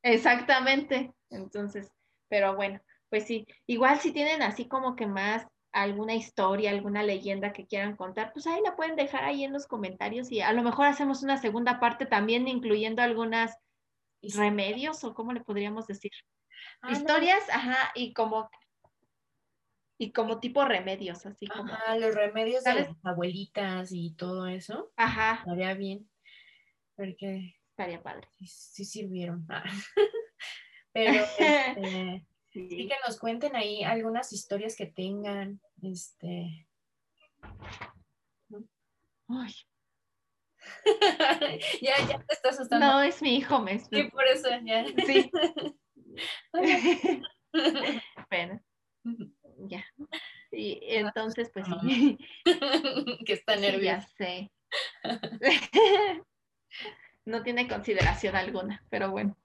[0.03, 1.13] Exactamente.
[1.29, 1.91] Entonces,
[2.29, 7.51] pero bueno, pues sí, igual si tienen así como que más alguna historia, alguna leyenda
[7.51, 10.61] que quieran contar, pues ahí la pueden dejar ahí en los comentarios y a lo
[10.61, 13.57] mejor hacemos una segunda parte también incluyendo algunas
[14.21, 16.11] remedios o cómo le podríamos decir.
[16.81, 18.49] Ah, Historias, ajá, y como
[19.97, 21.71] y como tipo remedios, así como.
[21.73, 24.91] Ajá, los remedios de las abuelitas y todo eso.
[24.95, 25.39] Ajá.
[25.39, 26.09] Estaría bien.
[26.95, 27.55] Porque.
[27.69, 28.27] Estaría padre.
[28.45, 29.47] Sí, sirvieron.
[30.93, 32.87] Pero este, sí.
[32.87, 35.61] que nos cuenten ahí algunas historias que tengan.
[35.81, 36.67] Este.
[39.27, 39.53] Ay.
[41.81, 42.85] ya, ya te estás asustando.
[42.85, 44.85] No, es mi hijo, me Sí, por eso, ya.
[45.05, 45.31] Sí.
[48.29, 48.61] bueno
[49.59, 49.85] ya.
[50.51, 52.17] Y entonces, pues sí.
[53.25, 54.07] que está nerviosa.
[54.17, 54.51] Sí,
[57.25, 59.37] no tiene consideración alguna, pero bueno.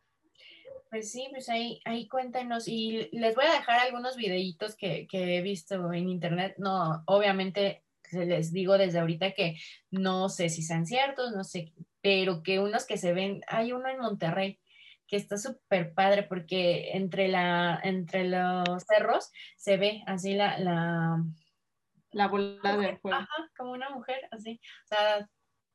[0.90, 5.36] Pues sí, pues ahí, ahí cuéntenos y les voy a dejar algunos videitos que, que
[5.36, 6.54] he visto en internet.
[6.56, 9.56] No, obviamente se les digo desde ahorita que
[9.90, 13.88] no sé si sean ciertos, no sé, pero que unos que se ven, hay uno
[13.88, 14.58] en Monterrey
[15.08, 20.58] que está súper padre porque entre, la, entre los cerros se ve así la...
[20.58, 21.24] La,
[22.10, 23.18] la bola de fuego.
[23.18, 24.60] Ajá, como una mujer, así.
[24.84, 25.28] O sea,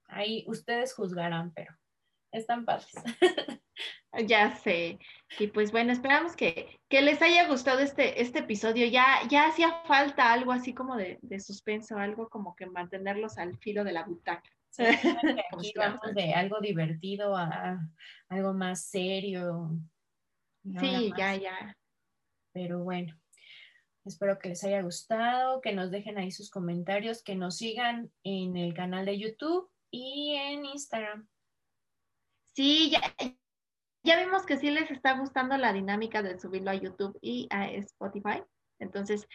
[0.08, 1.76] ahí ustedes juzgarán, pero
[2.32, 2.92] están padres.
[4.28, 5.00] Ya sé.
[5.40, 8.86] Y pues bueno, esperamos que, que, les haya gustado este, este episodio.
[8.86, 13.58] Ya, ya hacía falta algo así como de, de suspenso, algo como que mantenerlos al
[13.58, 14.52] filo de la butaca.
[15.52, 17.80] aquí vamos de algo divertido a
[18.30, 19.72] algo más serio.
[20.80, 21.78] Sí, ya, ya.
[22.54, 23.14] Pero bueno,
[24.06, 28.58] espero que les haya gustado, que nos dejen ahí sus comentarios, que nos sigan en
[28.58, 31.28] el canal de YouTube y en Instagram.
[32.56, 33.02] Sí, ya,
[34.04, 37.72] ya vimos que sí les está gustando la dinámica de subirlo a YouTube y a
[37.72, 38.44] Spotify.
[38.80, 39.28] Entonces,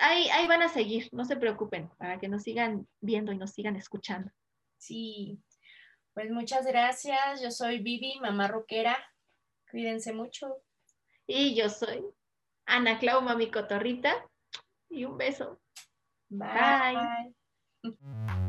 [0.00, 3.52] ahí, ahí van a seguir, no se preocupen, para que nos sigan viendo y nos
[3.52, 4.30] sigan escuchando.
[4.84, 5.42] Sí,
[6.12, 7.40] pues muchas gracias.
[7.40, 8.98] Yo soy Vivi, mamá roquera.
[9.70, 10.62] Cuídense mucho.
[11.26, 12.04] Y yo soy
[12.66, 14.28] Ana Clau, mami cotorrita.
[14.90, 15.58] Y un beso.
[16.28, 17.34] Bye.
[17.82, 18.43] Bye.